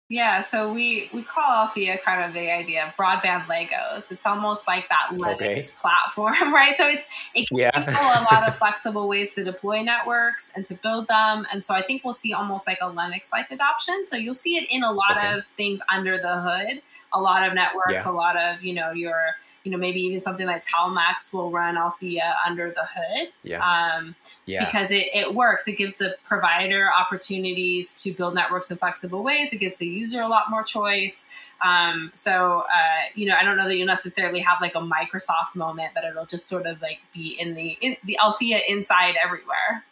Yeah, 0.08 0.42
so 0.42 0.72
we 0.72 1.10
we 1.14 1.24
call 1.24 1.66
Althea 1.66 1.98
kind 1.98 2.24
of 2.24 2.34
the 2.34 2.52
idea 2.52 2.86
of 2.86 2.96
broadband 2.96 3.46
Legos. 3.46 4.12
It's 4.12 4.28
almost 4.28 4.68
like 4.68 4.88
that 4.90 5.10
Linux 5.12 5.36
okay. 5.36 5.62
platform, 5.82 6.54
right? 6.54 6.78
So 6.78 6.88
it's 6.88 7.08
it 7.34 7.50
can 7.50 7.58
yeah. 7.58 8.22
a 8.22 8.22
lot 8.32 8.48
of 8.48 8.56
flexible 8.58 9.08
ways 9.08 9.34
to 9.34 9.44
deploy 9.44 9.82
networks 9.82 10.56
and 10.56 10.64
to 10.68 10.76
build 10.76 11.08
them. 11.08 11.48
And 11.52 11.64
so 11.64 11.74
I 11.74 11.82
think 11.82 12.04
we'll 12.04 12.14
see 12.14 12.34
almost 12.34 12.68
like 12.68 12.78
a 12.82 12.86
Linux-like 12.86 13.50
adoption. 13.50 14.06
So 14.06 14.16
you'll 14.16 14.36
see 14.36 14.58
it 14.58 14.68
in 14.70 14.84
a 14.84 14.92
lot 14.92 15.18
okay. 15.18 15.40
of 15.40 15.46
things 15.58 15.82
under 15.92 16.20
the 16.20 16.40
hood 16.40 16.82
a 17.16 17.22
lot 17.22 17.48
of 17.48 17.54
networks, 17.54 18.06
yeah. 18.06 18.12
a 18.12 18.14
lot 18.14 18.36
of, 18.38 18.62
you 18.62 18.74
know, 18.74 18.92
your, 18.92 19.16
you 19.64 19.72
know, 19.72 19.78
maybe 19.78 20.02
even 20.02 20.20
something 20.20 20.46
like 20.46 20.62
Telmax 20.62 21.34
will 21.34 21.50
run 21.50 21.78
Althea 21.78 22.36
under 22.46 22.72
the 22.72 22.86
hood. 22.86 23.30
Yeah. 23.44 23.64
Um, 23.66 24.16
yeah. 24.46 24.66
Because 24.66 24.92
it, 24.92 25.08
it 25.14 25.34
works. 25.34 25.68
It 25.68 25.78
gives 25.78 25.96
the 25.96 26.16
provider 26.26 26.90
opportunities 26.92 28.00
to 28.04 28.12
build 28.12 28.36
networks 28.36 28.70
in 28.70 28.78
flexible 28.78 29.24
ways. 29.24 29.54
It 29.54 29.60
gives 29.60 29.78
the 29.78 29.88
user 29.88 30.22
a 30.22 30.28
lot 30.28 30.50
more 30.50 30.64
choice. 30.64 31.26
Um, 31.66 32.12
so, 32.14 32.66
uh, 32.74 33.02
you 33.16 33.28
know, 33.28 33.36
I 33.40 33.44
don't 33.44 33.56
know 33.56 33.68
that 33.68 33.78
you 33.78 33.86
necessarily 33.86 34.42
have 34.42 34.60
like 34.62 34.76
a 34.76 34.82
Microsoft 34.82 35.56
moment, 35.56 35.94
but 35.96 36.04
it'll 36.04 36.26
just 36.26 36.48
sort 36.48 36.66
of 36.66 36.82
like 36.82 37.00
be 37.14 37.36
in 37.40 37.56
the, 37.56 37.78
in, 37.80 37.96
the 38.04 38.20
Althea 38.20 38.60
inside 38.68 39.16
everywhere. 39.24 39.86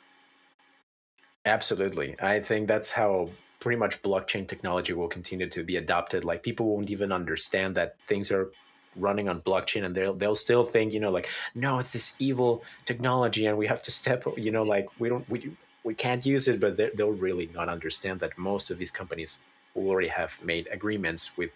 Absolutely. 1.45 2.15
I 2.21 2.41
think 2.41 2.67
that's 2.67 2.91
how 2.91 3.29
pretty 3.63 3.79
much 3.79 4.01
blockchain 4.01 4.45
technology 4.45 4.91
will 4.91 5.07
continue 5.07 5.47
to 5.47 5.63
be 5.63 5.77
adopted. 5.77 6.25
Like 6.25 6.43
people 6.43 6.65
won't 6.67 6.89
even 6.89 7.13
understand 7.13 7.75
that 7.75 7.95
things 8.05 8.29
are 8.29 8.51
running 8.97 9.29
on 9.29 9.39
blockchain 9.39 9.85
and 9.85 9.95
they'll 9.95 10.13
they'll 10.13 10.35
still 10.35 10.65
think, 10.65 10.91
you 10.91 10.99
know, 10.99 11.11
like, 11.11 11.29
no, 11.55 11.79
it's 11.79 11.93
this 11.93 12.13
evil 12.19 12.61
technology 12.85 13.45
and 13.45 13.57
we 13.57 13.65
have 13.67 13.81
to 13.83 13.89
step, 13.89 14.25
you 14.35 14.51
know, 14.51 14.63
like 14.63 14.87
we 14.99 15.07
don't 15.07 15.27
we 15.29 15.55
we 15.85 15.93
can't 15.93 16.25
use 16.25 16.49
it, 16.49 16.59
but 16.59 16.75
they'll 16.75 17.19
really 17.27 17.49
not 17.53 17.69
understand 17.69 18.19
that 18.19 18.37
most 18.37 18.69
of 18.69 18.77
these 18.77 18.91
companies 18.91 19.39
already 19.77 20.09
have 20.09 20.37
made 20.43 20.67
agreements 20.69 21.31
with 21.37 21.51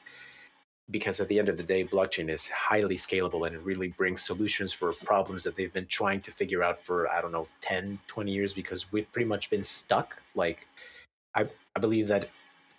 because 0.90 1.20
at 1.20 1.28
the 1.28 1.38
end 1.38 1.50
of 1.50 1.58
the 1.58 1.64
day 1.74 1.84
blockchain 1.84 2.30
is 2.30 2.48
highly 2.48 2.96
scalable 2.96 3.46
and 3.46 3.54
it 3.54 3.62
really 3.64 3.90
brings 3.90 4.22
solutions 4.22 4.72
for 4.72 4.94
problems 5.04 5.44
that 5.44 5.58
they've 5.58 5.74
been 5.74 5.88
trying 5.88 6.22
to 6.22 6.32
figure 6.32 6.64
out 6.64 6.82
for 6.86 7.10
i 7.10 7.20
don't 7.22 7.34
know 7.34 7.46
10 7.60 8.00
20 8.08 8.32
years 8.32 8.54
because 8.54 8.90
we've 8.94 9.12
pretty 9.12 9.28
much 9.28 9.50
been 9.50 9.66
stuck 9.66 10.22
like 10.34 10.66
I, 11.38 11.48
I 11.78 11.80
believe 11.80 12.08
that 12.08 12.30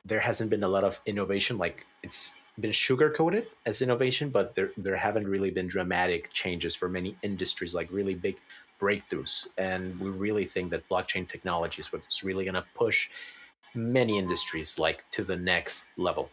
there 0.04 0.18
hasn't 0.18 0.50
been 0.50 0.64
a 0.64 0.68
lot 0.76 0.82
of 0.82 1.00
innovation. 1.06 1.56
Like 1.56 1.86
it's 2.02 2.34
been 2.58 2.72
sugar 2.72 3.10
coated 3.10 3.46
as 3.64 3.80
innovation, 3.80 4.30
but 4.30 4.56
there 4.56 4.72
there 4.76 4.96
haven't 4.96 5.28
really 5.28 5.52
been 5.52 5.68
dramatic 5.68 6.32
changes 6.32 6.74
for 6.74 6.88
many 6.88 7.16
industries, 7.22 7.76
like 7.78 7.88
really 7.92 8.14
big 8.14 8.36
breakthroughs. 8.80 9.46
And 9.56 9.98
we 10.00 10.10
really 10.10 10.44
think 10.44 10.70
that 10.70 10.88
blockchain 10.88 11.28
technology 11.28 11.80
is 11.80 11.92
what's 11.92 12.24
really 12.24 12.44
going 12.44 12.60
to 12.62 12.64
push 12.74 13.08
many 13.72 14.18
industries 14.18 14.80
like 14.80 15.08
to 15.12 15.22
the 15.22 15.36
next 15.36 15.86
level. 15.96 16.30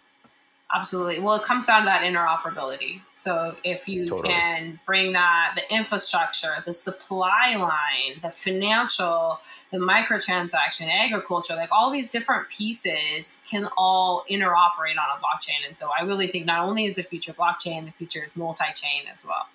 Absolutely. 0.74 1.20
Well, 1.20 1.36
it 1.36 1.44
comes 1.44 1.68
down 1.68 1.82
to 1.82 1.86
that 1.86 2.02
interoperability. 2.02 3.02
So 3.14 3.56
if 3.64 3.88
you 3.88 4.08
totally. 4.08 4.30
can 4.30 4.80
bring 4.86 5.14
that, 5.14 5.54
the 5.56 5.74
infrastructure, 5.74 6.56
the 6.66 6.74
supply 6.74 7.56
line, 7.56 8.20
the 8.22 8.30
financial, 8.30 9.40
the 9.72 9.78
microtransaction, 9.78 10.90
agriculture, 10.90 11.56
like 11.56 11.70
all 11.72 11.92
these 11.92 12.10
different 12.10 12.50
pieces 12.50 13.42
can 13.50 13.70
all 13.78 14.26
interoperate 14.30 14.98
on 14.98 15.08
a 15.16 15.22
blockchain. 15.22 15.66
And 15.66 15.76
so 15.76 15.90
I 15.98 16.04
really 16.04 16.28
think 16.28 16.46
not 16.46 16.68
only 16.68 16.86
is 16.86 16.96
the 16.96 17.04
future 17.04 17.34
blockchain, 17.34 17.86
the 17.86 17.92
future 17.92 18.24
is 18.26 18.36
multi-chain 18.36 19.04
as 19.10 19.26
well. 19.26 19.48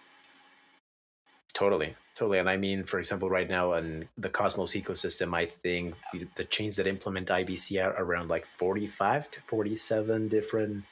Totally. 1.53 1.95
Totally. 2.15 2.39
And 2.39 2.51
I 2.51 2.57
mean, 2.57 2.85
for 2.85 2.99
example, 2.99 3.31
right 3.31 3.49
now 3.49 3.73
in 3.75 4.09
the 4.19 4.29
Cosmos 4.29 4.73
ecosystem, 4.73 5.35
I 5.35 5.47
think 5.47 5.95
the 6.37 6.45
chains 6.45 6.77
that 6.77 6.87
implement 6.87 7.29
IBC 7.29 7.83
are 7.83 7.95
around 8.03 8.29
like 8.29 8.47
45 8.47 9.31
to 9.31 9.41
47 9.43 10.29
different 10.29 10.85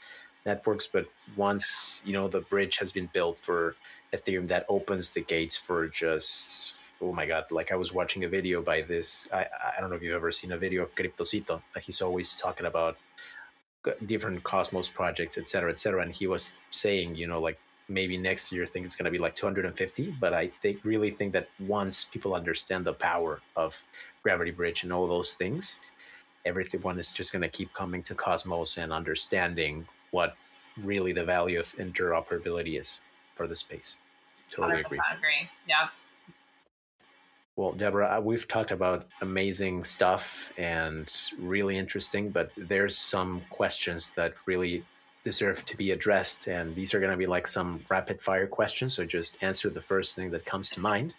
networks. 0.47 0.87
But 0.87 1.07
once, 1.37 2.03
you 2.05 2.13
know, 2.13 2.29
the 2.29 2.41
bridge 2.41 2.79
has 2.79 2.93
been 2.93 3.11
built 3.13 3.41
for 3.41 3.77
Ethereum, 4.13 4.47
that 4.49 4.65
opens 4.69 5.11
the 5.11 5.21
gates 5.21 5.57
for 5.57 5.87
just, 5.87 6.75
oh 7.01 7.13
my 7.13 7.27
God. 7.27 7.45
Like 7.51 7.73
I 7.73 7.77
was 7.77 7.93
watching 7.93 8.25
a 8.25 8.29
video 8.29 8.63
by 8.63 8.83
this, 8.83 9.29
I, 9.33 9.47
I 9.77 9.81
don't 9.81 9.91
know 9.91 9.97
if 9.97 10.03
you've 10.03 10.17
ever 10.17 10.33
seen 10.33 10.53
a 10.53 10.59
video 10.59 10.83
of 10.83 10.95
Cryptocito, 10.95 11.61
that 11.75 11.83
he's 11.83 12.01
always 12.01 12.37
talking 12.37 12.67
about 12.67 12.97
uh, 13.87 13.93
different 14.07 14.43
Cosmos 14.45 14.89
projects, 14.89 15.37
et 15.37 15.47
cetera, 15.47 15.71
et 15.71 15.79
cetera. 15.79 16.03
And 16.03 16.15
he 16.15 16.27
was 16.27 16.55
saying, 16.71 17.17
you 17.17 17.27
know, 17.27 17.41
like 17.41 17.59
maybe 17.89 18.19
next 18.19 18.53
year 18.53 18.67
think 18.67 18.85
it's 18.85 18.97
going 18.97 19.05
to 19.05 19.11
be 19.11 19.19
like 19.19 19.35
250 19.35 20.15
but 20.21 20.35
i 20.35 20.47
think 20.63 20.85
really 20.85 21.11
think 21.11 21.33
that 21.33 21.49
once 21.67 22.05
people 22.05 22.35
understand 22.35 22.85
the 22.85 22.93
power 22.93 23.41
of 23.57 23.83
gravity 24.23 24.51
bridge 24.51 24.83
and 24.83 24.93
all 24.93 25.07
those 25.07 25.33
things 25.33 25.81
everyone 26.45 26.99
is 26.99 27.13
just 27.13 27.33
going 27.33 27.43
to 27.43 27.49
keep 27.49 27.73
coming 27.75 28.03
to 28.03 28.15
cosmos 28.15 28.79
and 28.79 28.93
understanding 28.93 29.87
what 30.11 30.35
really 30.83 31.13
the 31.13 31.25
value 31.25 31.61
of 31.61 31.71
interoperability 31.77 32.79
is 32.79 33.01
for 33.35 33.47
the 33.47 33.57
space. 33.57 33.97
Totally 34.51 34.81
agree. 34.81 34.99
agree. 35.17 35.49
Yeah. 35.69 35.89
Well, 37.57 37.73
Deborah, 37.73 38.19
uh, 38.19 38.21
we've 38.21 38.47
talked 38.47 38.71
about 38.71 39.07
amazing 39.21 39.85
stuff 39.85 40.53
and 40.57 41.13
really 41.39 41.77
interesting, 41.77 42.31
but 42.31 42.51
there's 42.57 42.97
some 42.97 43.43
questions 43.51 44.11
that 44.11 44.35
really 44.47 44.85
deserve 45.29 45.63
to 45.67 45.77
be 45.77 45.91
addressed. 45.91 46.49
And 46.49 46.75
these 46.75 46.95
are 46.95 47.01
going 47.01 47.11
to 47.11 47.17
be 47.25 47.27
like 47.27 47.47
some 47.47 47.85
rapid 47.91 48.23
fire 48.23 48.47
questions. 48.47 48.95
So 48.95 49.05
just 49.05 49.37
answer 49.43 49.69
the 49.69 49.83
first 49.83 50.17
thing 50.17 50.31
that 50.31 50.47
comes 50.47 50.71
to 50.71 50.81
mind. 50.81 51.13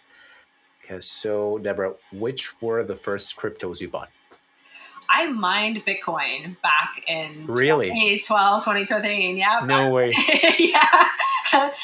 Okay, 0.84 0.98
so 0.98 1.58
Deborah, 1.58 1.94
which 2.12 2.60
were 2.60 2.82
the 2.82 2.96
first 2.96 3.36
cryptos 3.36 3.80
you 3.80 3.88
bought? 3.88 4.10
I 5.08 5.26
mined 5.26 5.84
Bitcoin 5.84 6.56
back 6.62 7.02
in 7.06 7.30
really 7.46 7.88
2012, 7.88 8.64
2013. 8.64 9.36
Yeah. 9.36 9.60
No 9.64 9.94
way. 9.94 10.12
yeah. 10.58 11.08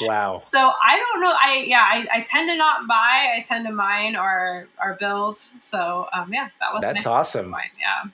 Wow. 0.01 0.39
So 0.39 0.59
I 0.59 0.97
don't 0.97 1.21
know. 1.21 1.33
I 1.33 1.65
yeah. 1.67 1.83
I, 1.83 2.07
I 2.13 2.21
tend 2.21 2.49
to 2.49 2.55
not 2.55 2.87
buy. 2.87 3.35
I 3.35 3.43
tend 3.45 3.65
to 3.67 3.73
mine 3.73 4.15
or 4.15 4.67
or 4.81 4.95
build. 4.99 5.37
So 5.37 6.07
um 6.13 6.33
yeah, 6.33 6.49
that 6.61 6.73
was 6.73 6.83
that's 6.83 7.05
awesome. 7.05 7.51
Bitcoin. 7.51 7.71
Yeah. 7.79 8.09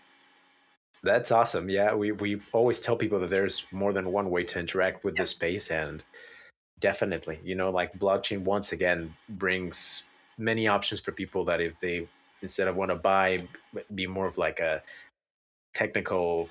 That's 1.04 1.32
awesome. 1.32 1.70
Yeah, 1.70 1.94
we 1.96 2.14
we 2.14 2.40
always 2.54 2.80
tell 2.80 2.96
people 2.96 3.20
that 3.20 3.30
there's 3.30 3.66
more 3.72 3.92
than 3.92 4.12
one 4.12 4.30
way 4.30 4.44
to 4.46 4.60
interact 4.60 5.04
with 5.04 5.16
yep. 5.16 5.24
the 5.24 5.28
space, 5.28 5.70
and 5.70 6.02
definitely, 6.80 7.40
you 7.44 7.56
know, 7.56 7.70
like 7.70 8.00
blockchain 8.00 8.44
once 8.44 8.72
again 8.72 9.14
brings 9.28 10.04
many 10.38 10.68
options 10.68 11.02
for 11.02 11.12
people 11.12 11.46
that 11.46 11.62
if 11.62 11.80
they 11.80 12.08
instead 12.42 12.68
of 12.68 12.76
want 12.76 12.92
to 12.92 12.96
buy, 12.96 13.48
be 13.96 14.08
more 14.08 14.28
of 14.28 14.38
like 14.38 14.60
a 14.60 14.82
technical, 15.74 16.50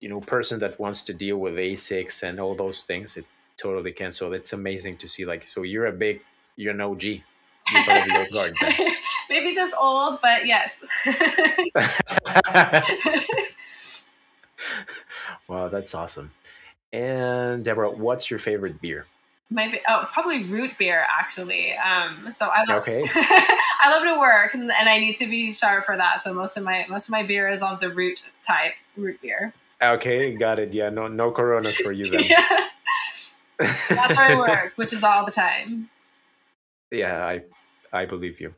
you 0.00 0.08
know, 0.08 0.20
person 0.20 0.58
that 0.60 0.78
wants 0.78 1.02
to 1.02 1.12
deal 1.12 1.38
with 1.38 1.54
ASICs 1.54 2.22
and 2.22 2.38
all 2.40 2.54
those 2.54 2.84
things, 2.84 3.16
it 3.16 3.26
totally 3.56 3.90
can. 3.92 4.12
So 4.12 4.30
it's 4.32 4.52
amazing 4.52 4.96
to 4.98 5.08
see. 5.08 5.26
Like, 5.26 5.42
so 5.42 5.62
you're 5.62 5.86
a 5.86 5.92
big, 5.92 6.20
you're 6.56 6.74
an 6.74 6.80
OG. 6.80 7.02
You're 7.02 7.22
Maybe 9.28 9.52
just 9.54 9.74
old, 9.80 10.20
but 10.22 10.46
yes. 10.46 10.78
wow, 15.48 15.68
that's 15.68 15.94
awesome. 15.94 16.30
And 16.92 17.64
Deborah, 17.64 17.90
what's 17.90 18.30
your 18.30 18.38
favorite 18.38 18.80
beer? 18.80 19.06
My 19.50 19.80
oh, 19.88 20.08
probably 20.12 20.44
root 20.44 20.72
beer 20.78 21.06
actually. 21.08 21.74
Um, 21.74 22.30
so 22.32 22.46
I 22.46 22.64
love, 22.68 22.82
okay. 22.82 23.04
I 23.14 23.90
love 23.90 24.02
to 24.02 24.18
work 24.18 24.54
and, 24.54 24.62
and, 24.62 24.88
I 24.88 24.98
need 24.98 25.14
to 25.16 25.26
be 25.26 25.52
sharp 25.52 25.84
for 25.84 25.96
that. 25.96 26.22
So 26.22 26.34
most 26.34 26.56
of 26.56 26.64
my 26.64 26.84
most 26.88 27.08
of 27.08 27.12
my 27.12 27.22
beer 27.22 27.48
is 27.48 27.62
on 27.62 27.78
the 27.80 27.90
root 27.90 28.28
type 28.44 28.72
root 28.96 29.20
beer. 29.22 29.54
Okay, 29.80 30.34
got 30.34 30.58
it. 30.58 30.72
Yeah, 30.72 30.90
no 30.90 31.06
no 31.06 31.30
Coronas 31.30 31.76
for 31.76 31.92
you 31.92 32.10
then. 32.10 32.24
yeah. 32.24 32.68
That's 33.58 34.16
where 34.16 34.32
I 34.32 34.34
work, 34.38 34.72
which 34.74 34.92
is 34.92 35.04
all 35.04 35.24
the 35.24 35.32
time. 35.32 35.90
Yeah, 36.90 37.24
I 37.24 37.42
I 37.92 38.04
believe 38.06 38.40
you. 38.40 38.54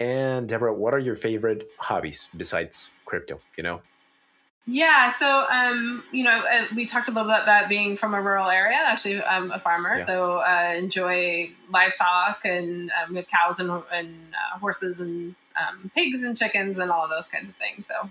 And 0.00 0.48
Deborah, 0.48 0.74
what 0.74 0.92
are 0.92 0.98
your 0.98 1.16
favorite 1.16 1.68
hobbies 1.78 2.28
besides 2.36 2.90
crypto? 3.04 3.38
You 3.56 3.62
know. 3.62 3.80
Yeah, 4.68 5.10
so 5.10 5.46
um, 5.48 6.02
you 6.10 6.24
know, 6.24 6.42
uh, 6.52 6.66
we 6.74 6.86
talked 6.86 7.08
a 7.08 7.12
little 7.12 7.30
bit 7.30 7.42
about 7.42 7.68
being 7.68 7.96
from 7.96 8.14
a 8.14 8.20
rural 8.20 8.50
area. 8.50 8.78
Actually, 8.84 9.22
I'm 9.22 9.52
a 9.52 9.60
farmer, 9.60 9.96
yeah. 9.98 10.04
so 10.04 10.38
uh, 10.38 10.74
enjoy 10.76 11.50
livestock, 11.70 12.44
and 12.44 12.90
um, 12.90 13.10
we 13.10 13.16
have 13.16 13.28
cows 13.28 13.60
and, 13.60 13.70
and 13.92 14.16
uh, 14.34 14.58
horses 14.58 14.98
and 14.98 15.36
um, 15.56 15.90
pigs 15.94 16.24
and 16.24 16.36
chickens 16.36 16.80
and 16.80 16.90
all 16.90 17.04
of 17.04 17.10
those 17.10 17.28
kinds 17.28 17.48
of 17.48 17.54
things. 17.54 17.86
So 17.86 18.10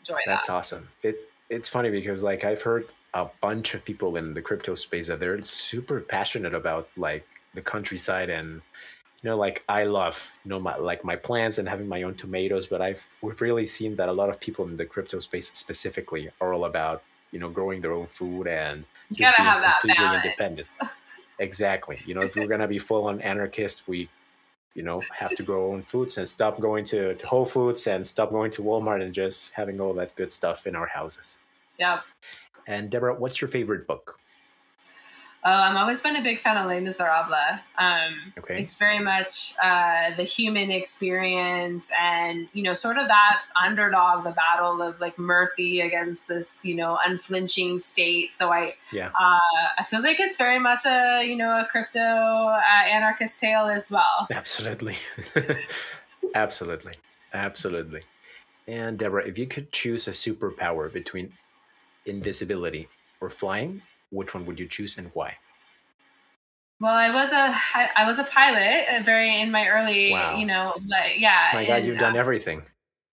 enjoy 0.00 0.20
that. 0.26 0.34
That's 0.34 0.50
awesome. 0.50 0.88
It 1.02 1.22
it's 1.48 1.70
funny 1.70 1.90
because 1.90 2.22
like 2.22 2.44
I've 2.44 2.60
heard 2.60 2.86
a 3.14 3.26
bunch 3.40 3.72
of 3.74 3.82
people 3.82 4.16
in 4.16 4.34
the 4.34 4.42
crypto 4.42 4.74
space 4.74 5.08
that 5.08 5.20
they're 5.20 5.42
super 5.42 6.00
passionate 6.00 6.54
about 6.54 6.88
like 6.98 7.26
the 7.54 7.62
countryside 7.62 8.28
and 8.28 8.60
you 9.22 9.30
know 9.30 9.36
like 9.36 9.64
i 9.68 9.84
love 9.84 10.30
you 10.44 10.48
know 10.48 10.60
my 10.60 10.76
like 10.76 11.04
my 11.04 11.16
plants 11.16 11.58
and 11.58 11.68
having 11.68 11.88
my 11.88 12.02
own 12.02 12.14
tomatoes 12.14 12.66
but 12.66 12.80
i've 12.80 13.06
we've 13.20 13.40
really 13.40 13.66
seen 13.66 13.96
that 13.96 14.08
a 14.08 14.12
lot 14.12 14.28
of 14.28 14.38
people 14.38 14.64
in 14.66 14.76
the 14.76 14.84
crypto 14.84 15.18
space 15.18 15.50
specifically 15.52 16.30
are 16.40 16.52
all 16.52 16.64
about 16.64 17.02
you 17.32 17.38
know 17.38 17.48
growing 17.48 17.80
their 17.80 17.92
own 17.92 18.06
food 18.06 18.46
and 18.46 18.84
you 19.10 19.16
just 19.16 19.36
being 19.36 19.48
completely 19.80 20.16
independent. 20.16 20.68
exactly. 21.38 21.98
You 22.04 22.14
know 22.14 22.22
if 22.22 22.36
we're 22.36 22.46
gonna 22.46 22.68
be 22.68 22.78
full 22.78 23.06
on 23.06 23.20
anarchist 23.20 23.88
we 23.88 24.08
you 24.74 24.82
know 24.82 25.02
have 25.12 25.34
to 25.36 25.42
grow 25.42 25.68
our 25.68 25.74
own 25.74 25.82
foods 25.82 26.18
and 26.18 26.28
stop 26.28 26.60
going 26.60 26.84
to, 26.86 27.14
to 27.14 27.26
whole 27.26 27.44
foods 27.44 27.86
and 27.86 28.06
stop 28.06 28.30
going 28.30 28.50
to 28.52 28.62
walmart 28.62 29.02
and 29.02 29.12
just 29.12 29.54
having 29.54 29.80
all 29.80 29.94
that 29.94 30.14
good 30.14 30.32
stuff 30.32 30.66
in 30.66 30.76
our 30.76 30.86
houses. 30.86 31.40
Yeah 31.78 32.00
and 32.68 32.90
deborah 32.90 33.14
what's 33.14 33.40
your 33.40 33.48
favorite 33.48 33.86
book 33.86 34.17
Oh, 35.44 35.50
I've 35.50 35.76
always 35.76 36.00
been 36.00 36.16
a 36.16 36.22
big 36.22 36.40
fan 36.40 36.56
of 36.56 36.66
Les 36.66 36.80
Miserables. 36.80 37.60
Um, 37.78 38.32
okay. 38.38 38.58
It's 38.58 38.76
very 38.76 38.98
much 38.98 39.54
uh, 39.62 40.14
the 40.16 40.24
human 40.24 40.70
experience 40.70 41.92
and, 41.98 42.48
you 42.52 42.62
know, 42.62 42.72
sort 42.72 42.98
of 42.98 43.06
that 43.06 43.42
underdog, 43.62 44.24
the 44.24 44.32
battle 44.32 44.82
of 44.82 45.00
like 45.00 45.16
mercy 45.16 45.80
against 45.80 46.26
this, 46.26 46.64
you 46.64 46.74
know, 46.74 46.98
unflinching 47.06 47.78
state. 47.78 48.34
So 48.34 48.52
I, 48.52 48.74
yeah. 48.92 49.08
Uh, 49.08 49.38
I 49.78 49.84
feel 49.84 50.02
like 50.02 50.18
it's 50.18 50.36
very 50.36 50.58
much 50.58 50.84
a, 50.86 51.24
you 51.24 51.36
know, 51.36 51.60
a 51.60 51.66
crypto 51.70 52.00
uh, 52.00 52.60
anarchist 52.86 53.38
tale 53.38 53.66
as 53.66 53.92
well. 53.92 54.26
Absolutely. 54.32 54.96
Absolutely. 56.34 56.94
Absolutely. 57.32 58.02
And 58.66 58.98
Deborah, 58.98 59.26
if 59.26 59.38
you 59.38 59.46
could 59.46 59.70
choose 59.70 60.08
a 60.08 60.10
superpower 60.10 60.92
between 60.92 61.32
invisibility 62.06 62.88
or 63.20 63.30
flying, 63.30 63.82
which 64.10 64.34
one 64.34 64.46
would 64.46 64.58
you 64.58 64.66
choose 64.66 64.98
and 64.98 65.10
why? 65.14 65.36
Well, 66.80 66.94
I 66.94 67.10
was 67.10 67.32
a 67.32 67.36
I, 67.74 67.88
I 67.96 68.04
was 68.06 68.18
a 68.18 68.24
pilot, 68.24 68.86
uh, 68.88 69.02
very 69.02 69.40
in 69.40 69.50
my 69.50 69.66
early, 69.66 70.12
wow. 70.12 70.36
you 70.36 70.46
know, 70.46 70.74
like 70.86 71.18
yeah. 71.18 71.50
My 71.52 71.66
God, 71.66 71.78
and, 71.78 71.86
you've 71.86 71.98
done 71.98 72.16
uh, 72.16 72.20
everything. 72.20 72.62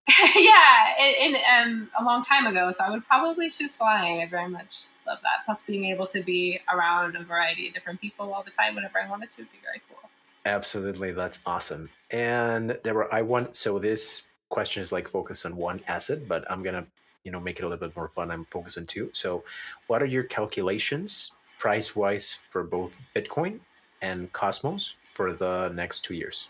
yeah, 0.35 0.93
in, 0.99 1.33
in 1.33 1.41
um, 1.51 1.89
a 1.99 2.03
long 2.03 2.21
time 2.21 2.45
ago. 2.45 2.69
So 2.69 2.83
I 2.83 2.91
would 2.91 3.05
probably 3.07 3.49
choose 3.49 3.75
flying. 3.75 4.21
I 4.21 4.27
very 4.27 4.47
much 4.47 4.89
love 5.07 5.17
that. 5.23 5.45
Plus, 5.45 5.65
being 5.65 5.85
able 5.85 6.05
to 6.07 6.21
be 6.21 6.59
around 6.71 7.15
a 7.15 7.23
variety 7.23 7.67
of 7.67 7.73
different 7.73 7.99
people 8.01 8.31
all 8.31 8.43
the 8.43 8.51
time, 8.51 8.75
whenever 8.75 8.99
I 8.99 9.09
wanted 9.09 9.31
to, 9.31 9.41
would 9.41 9.51
be 9.51 9.57
very 9.63 9.81
cool. 9.89 10.09
Absolutely, 10.45 11.11
that's 11.11 11.39
awesome. 11.47 11.89
And 12.11 12.77
there 12.83 12.93
were 12.93 13.11
I 13.13 13.23
want 13.23 13.55
so 13.55 13.79
this 13.79 14.23
question 14.49 14.83
is 14.83 14.91
like 14.91 15.07
focused 15.07 15.45
on 15.45 15.55
one 15.55 15.81
asset, 15.87 16.27
but 16.27 16.49
I'm 16.51 16.61
gonna 16.61 16.85
you 17.25 17.31
know 17.31 17.39
make 17.39 17.59
it 17.59 17.63
a 17.63 17.67
little 17.67 17.85
bit 17.85 17.95
more 17.95 18.07
fun 18.07 18.31
i'm 18.31 18.45
focusing 18.51 18.85
too 18.85 19.09
so 19.11 19.43
what 19.87 20.01
are 20.01 20.05
your 20.05 20.23
calculations 20.23 21.31
price 21.59 21.95
wise 21.95 22.39
for 22.49 22.63
both 22.63 22.95
bitcoin 23.13 23.59
and 24.01 24.31
cosmos 24.31 24.95
for 25.13 25.33
the 25.33 25.69
next 25.69 26.01
two 26.01 26.13
years 26.13 26.47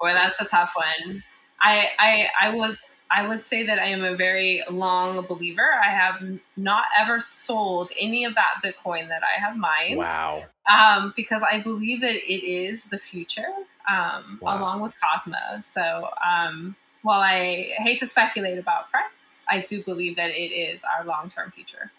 boy 0.00 0.12
that's 0.12 0.40
a 0.40 0.44
tough 0.44 0.74
one 0.76 1.24
i 1.60 1.88
i 1.98 2.28
i 2.40 2.54
would 2.54 2.78
I 3.10 3.26
would 3.26 3.42
say 3.42 3.64
that 3.66 3.78
I 3.78 3.86
am 3.86 4.04
a 4.04 4.14
very 4.16 4.62
long 4.70 5.24
believer. 5.26 5.66
I 5.82 5.88
have 5.88 6.22
not 6.56 6.84
ever 6.98 7.20
sold 7.20 7.90
any 7.98 8.24
of 8.24 8.34
that 8.34 8.60
Bitcoin 8.64 9.08
that 9.08 9.22
I 9.22 9.40
have 9.40 9.56
mined. 9.56 9.98
Wow. 9.98 10.44
Um, 10.70 11.14
because 11.16 11.42
I 11.42 11.60
believe 11.60 12.02
that 12.02 12.16
it 12.16 12.44
is 12.44 12.90
the 12.90 12.98
future, 12.98 13.48
um, 13.88 14.38
wow. 14.42 14.58
along 14.58 14.82
with 14.82 14.94
Cosmos. 15.00 15.66
So 15.66 16.10
um, 16.26 16.76
while 17.02 17.20
I 17.20 17.72
hate 17.78 17.98
to 18.00 18.06
speculate 18.06 18.58
about 18.58 18.90
price, 18.90 19.04
I 19.48 19.60
do 19.60 19.82
believe 19.82 20.16
that 20.16 20.30
it 20.30 20.52
is 20.52 20.82
our 20.98 21.04
long 21.04 21.28
term 21.28 21.50
future. 21.50 21.90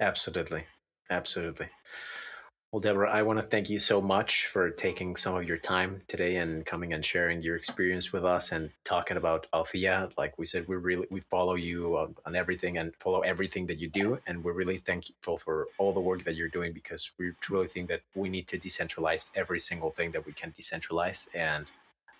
Absolutely. 0.00 0.64
Absolutely. 1.10 1.68
Well, 2.74 2.80
Deborah, 2.80 3.08
I 3.08 3.22
want 3.22 3.38
to 3.38 3.44
thank 3.44 3.70
you 3.70 3.78
so 3.78 4.00
much 4.02 4.46
for 4.46 4.68
taking 4.68 5.14
some 5.14 5.36
of 5.36 5.46
your 5.46 5.58
time 5.58 6.02
today 6.08 6.34
and 6.34 6.66
coming 6.66 6.92
and 6.92 7.04
sharing 7.04 7.40
your 7.40 7.54
experience 7.54 8.12
with 8.12 8.24
us 8.24 8.50
and 8.50 8.70
talking 8.82 9.16
about 9.16 9.46
Althea. 9.54 10.10
Like 10.18 10.36
we 10.38 10.46
said, 10.46 10.66
we 10.66 10.74
really 10.74 11.06
we 11.08 11.20
follow 11.20 11.54
you 11.54 11.96
on, 11.96 12.16
on, 12.26 12.34
everything 12.34 12.78
and 12.78 12.92
follow 12.96 13.20
everything 13.20 13.66
that 13.66 13.78
you 13.78 13.86
do, 13.88 14.18
and 14.26 14.42
we're 14.42 14.54
really 14.54 14.78
thankful 14.78 15.36
for 15.36 15.68
all 15.78 15.92
the 15.92 16.00
work 16.00 16.24
that 16.24 16.34
you're 16.34 16.48
doing 16.48 16.72
because 16.72 17.12
we 17.16 17.30
truly 17.40 17.68
think 17.68 17.88
that 17.90 18.00
we 18.16 18.28
need 18.28 18.48
to 18.48 18.58
decentralize 18.58 19.30
every 19.36 19.60
single 19.60 19.92
thing 19.92 20.10
that 20.10 20.26
we 20.26 20.32
can 20.32 20.50
decentralize, 20.50 21.28
and 21.32 21.66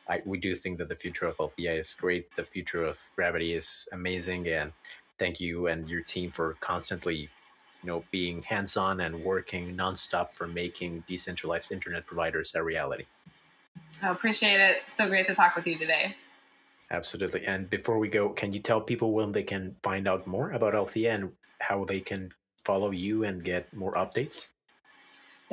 I, 0.08 0.22
we 0.24 0.38
do 0.38 0.54
think 0.54 0.78
that 0.78 0.88
the 0.88 0.96
future 0.96 1.26
of 1.26 1.36
LPI 1.38 1.78
is 1.78 1.94
great. 1.94 2.34
The 2.36 2.44
future 2.44 2.84
of 2.84 3.00
Gravity 3.16 3.54
is 3.54 3.88
amazing, 3.92 4.48
and 4.48 4.72
thank 5.18 5.40
you 5.40 5.66
and 5.66 5.88
your 5.88 6.02
team 6.02 6.30
for 6.30 6.56
constantly, 6.60 7.16
you 7.82 7.86
know, 7.86 8.04
being 8.10 8.42
hands-on 8.42 9.00
and 9.00 9.24
working 9.24 9.76
nonstop 9.76 10.32
for 10.32 10.46
making 10.46 11.04
decentralized 11.08 11.72
internet 11.72 12.06
providers 12.06 12.52
a 12.54 12.62
reality. 12.62 13.04
I 14.02 14.10
appreciate 14.10 14.60
it. 14.60 14.82
So 14.86 15.08
great 15.08 15.26
to 15.26 15.34
talk 15.34 15.56
with 15.56 15.66
you 15.66 15.78
today. 15.78 16.16
Absolutely. 16.90 17.44
And 17.46 17.68
before 17.70 17.98
we 17.98 18.08
go, 18.08 18.28
can 18.28 18.52
you 18.52 18.60
tell 18.60 18.80
people 18.80 19.12
when 19.12 19.32
they 19.32 19.42
can 19.42 19.76
find 19.82 20.06
out 20.06 20.26
more 20.26 20.50
about 20.50 20.74
Althea 20.74 21.14
and 21.14 21.32
how 21.58 21.84
they 21.84 22.00
can 22.00 22.32
follow 22.62 22.90
you 22.90 23.24
and 23.24 23.42
get 23.42 23.72
more 23.74 23.94
updates? 23.94 24.48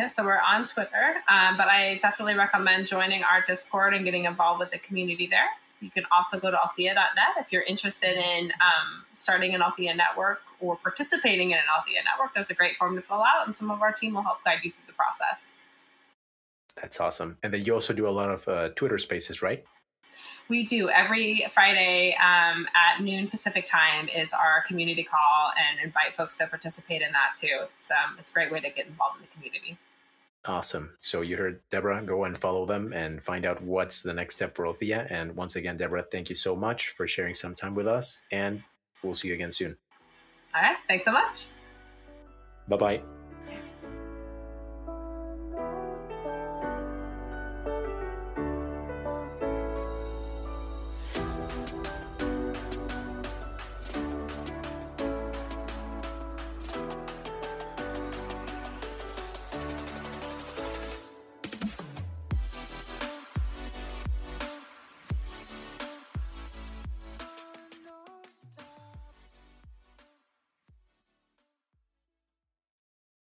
Yeah, 0.01 0.07
so 0.07 0.25
we're 0.25 0.39
on 0.39 0.65
Twitter, 0.65 1.21
um, 1.29 1.57
but 1.57 1.67
I 1.67 1.99
definitely 2.01 2.33
recommend 2.33 2.87
joining 2.87 3.23
our 3.23 3.39
Discord 3.39 3.93
and 3.93 4.03
getting 4.03 4.25
involved 4.25 4.59
with 4.59 4.71
the 4.71 4.79
community 4.79 5.27
there. 5.27 5.45
You 5.79 5.91
can 5.91 6.05
also 6.11 6.39
go 6.39 6.49
to 6.49 6.57
althea.net 6.59 7.35
if 7.37 7.51
you're 7.51 7.61
interested 7.61 8.17
in 8.17 8.45
um, 8.45 9.05
starting 9.13 9.53
an 9.53 9.61
Althea 9.61 9.93
network 9.93 10.41
or 10.59 10.75
participating 10.77 11.51
in 11.51 11.57
an 11.57 11.65
Althea 11.77 11.99
network. 12.03 12.33
There's 12.33 12.49
a 12.49 12.55
great 12.55 12.77
form 12.77 12.95
to 12.95 13.01
fill 13.03 13.21
out, 13.21 13.45
and 13.45 13.55
some 13.55 13.69
of 13.69 13.83
our 13.83 13.91
team 13.91 14.15
will 14.15 14.23
help 14.23 14.43
guide 14.43 14.61
you 14.63 14.71
through 14.71 14.87
the 14.87 14.93
process. 14.93 15.51
That's 16.81 16.99
awesome. 16.99 17.37
And 17.43 17.53
then 17.53 17.63
you 17.63 17.75
also 17.75 17.93
do 17.93 18.07
a 18.07 18.09
lot 18.09 18.31
of 18.31 18.47
uh, 18.47 18.69
Twitter 18.69 18.97
spaces, 18.97 19.43
right? 19.43 19.63
We 20.49 20.63
do 20.63 20.89
every 20.89 21.45
Friday 21.51 22.15
um, 22.15 22.67
at 22.73 23.03
noon 23.03 23.27
Pacific 23.27 23.67
time 23.67 24.09
is 24.09 24.33
our 24.33 24.63
community 24.67 25.03
call 25.03 25.51
and 25.55 25.79
invite 25.85 26.15
folks 26.15 26.39
to 26.39 26.47
participate 26.47 27.03
in 27.03 27.11
that 27.11 27.35
too. 27.35 27.67
It's 27.77 27.91
um, 27.91 28.17
it's 28.17 28.31
a 28.31 28.33
great 28.33 28.51
way 28.51 28.59
to 28.61 28.69
get 28.71 28.87
involved 28.87 29.17
in 29.17 29.21
the 29.21 29.33
community. 29.33 29.77
Awesome. 30.45 30.89
So 31.01 31.21
you 31.21 31.37
heard 31.37 31.61
Deborah. 31.69 32.01
Go 32.03 32.23
and 32.23 32.35
follow 32.37 32.65
them 32.65 32.93
and 32.93 33.21
find 33.21 33.45
out 33.45 33.61
what's 33.61 34.01
the 34.01 34.13
next 34.13 34.35
step 34.35 34.55
for 34.55 34.65
Althea. 34.65 35.05
And 35.09 35.35
once 35.35 35.55
again, 35.55 35.77
Deborah, 35.77 36.03
thank 36.03 36.29
you 36.29 36.35
so 36.35 36.55
much 36.55 36.89
for 36.89 37.07
sharing 37.07 37.35
some 37.35 37.53
time 37.53 37.75
with 37.75 37.87
us. 37.87 38.21
And 38.31 38.63
we'll 39.03 39.13
see 39.13 39.27
you 39.27 39.35
again 39.35 39.51
soon. 39.51 39.77
All 40.55 40.61
right. 40.61 40.77
Thanks 40.87 41.05
so 41.05 41.11
much. 41.11 41.47
Bye 42.67 42.77
bye. 42.77 43.20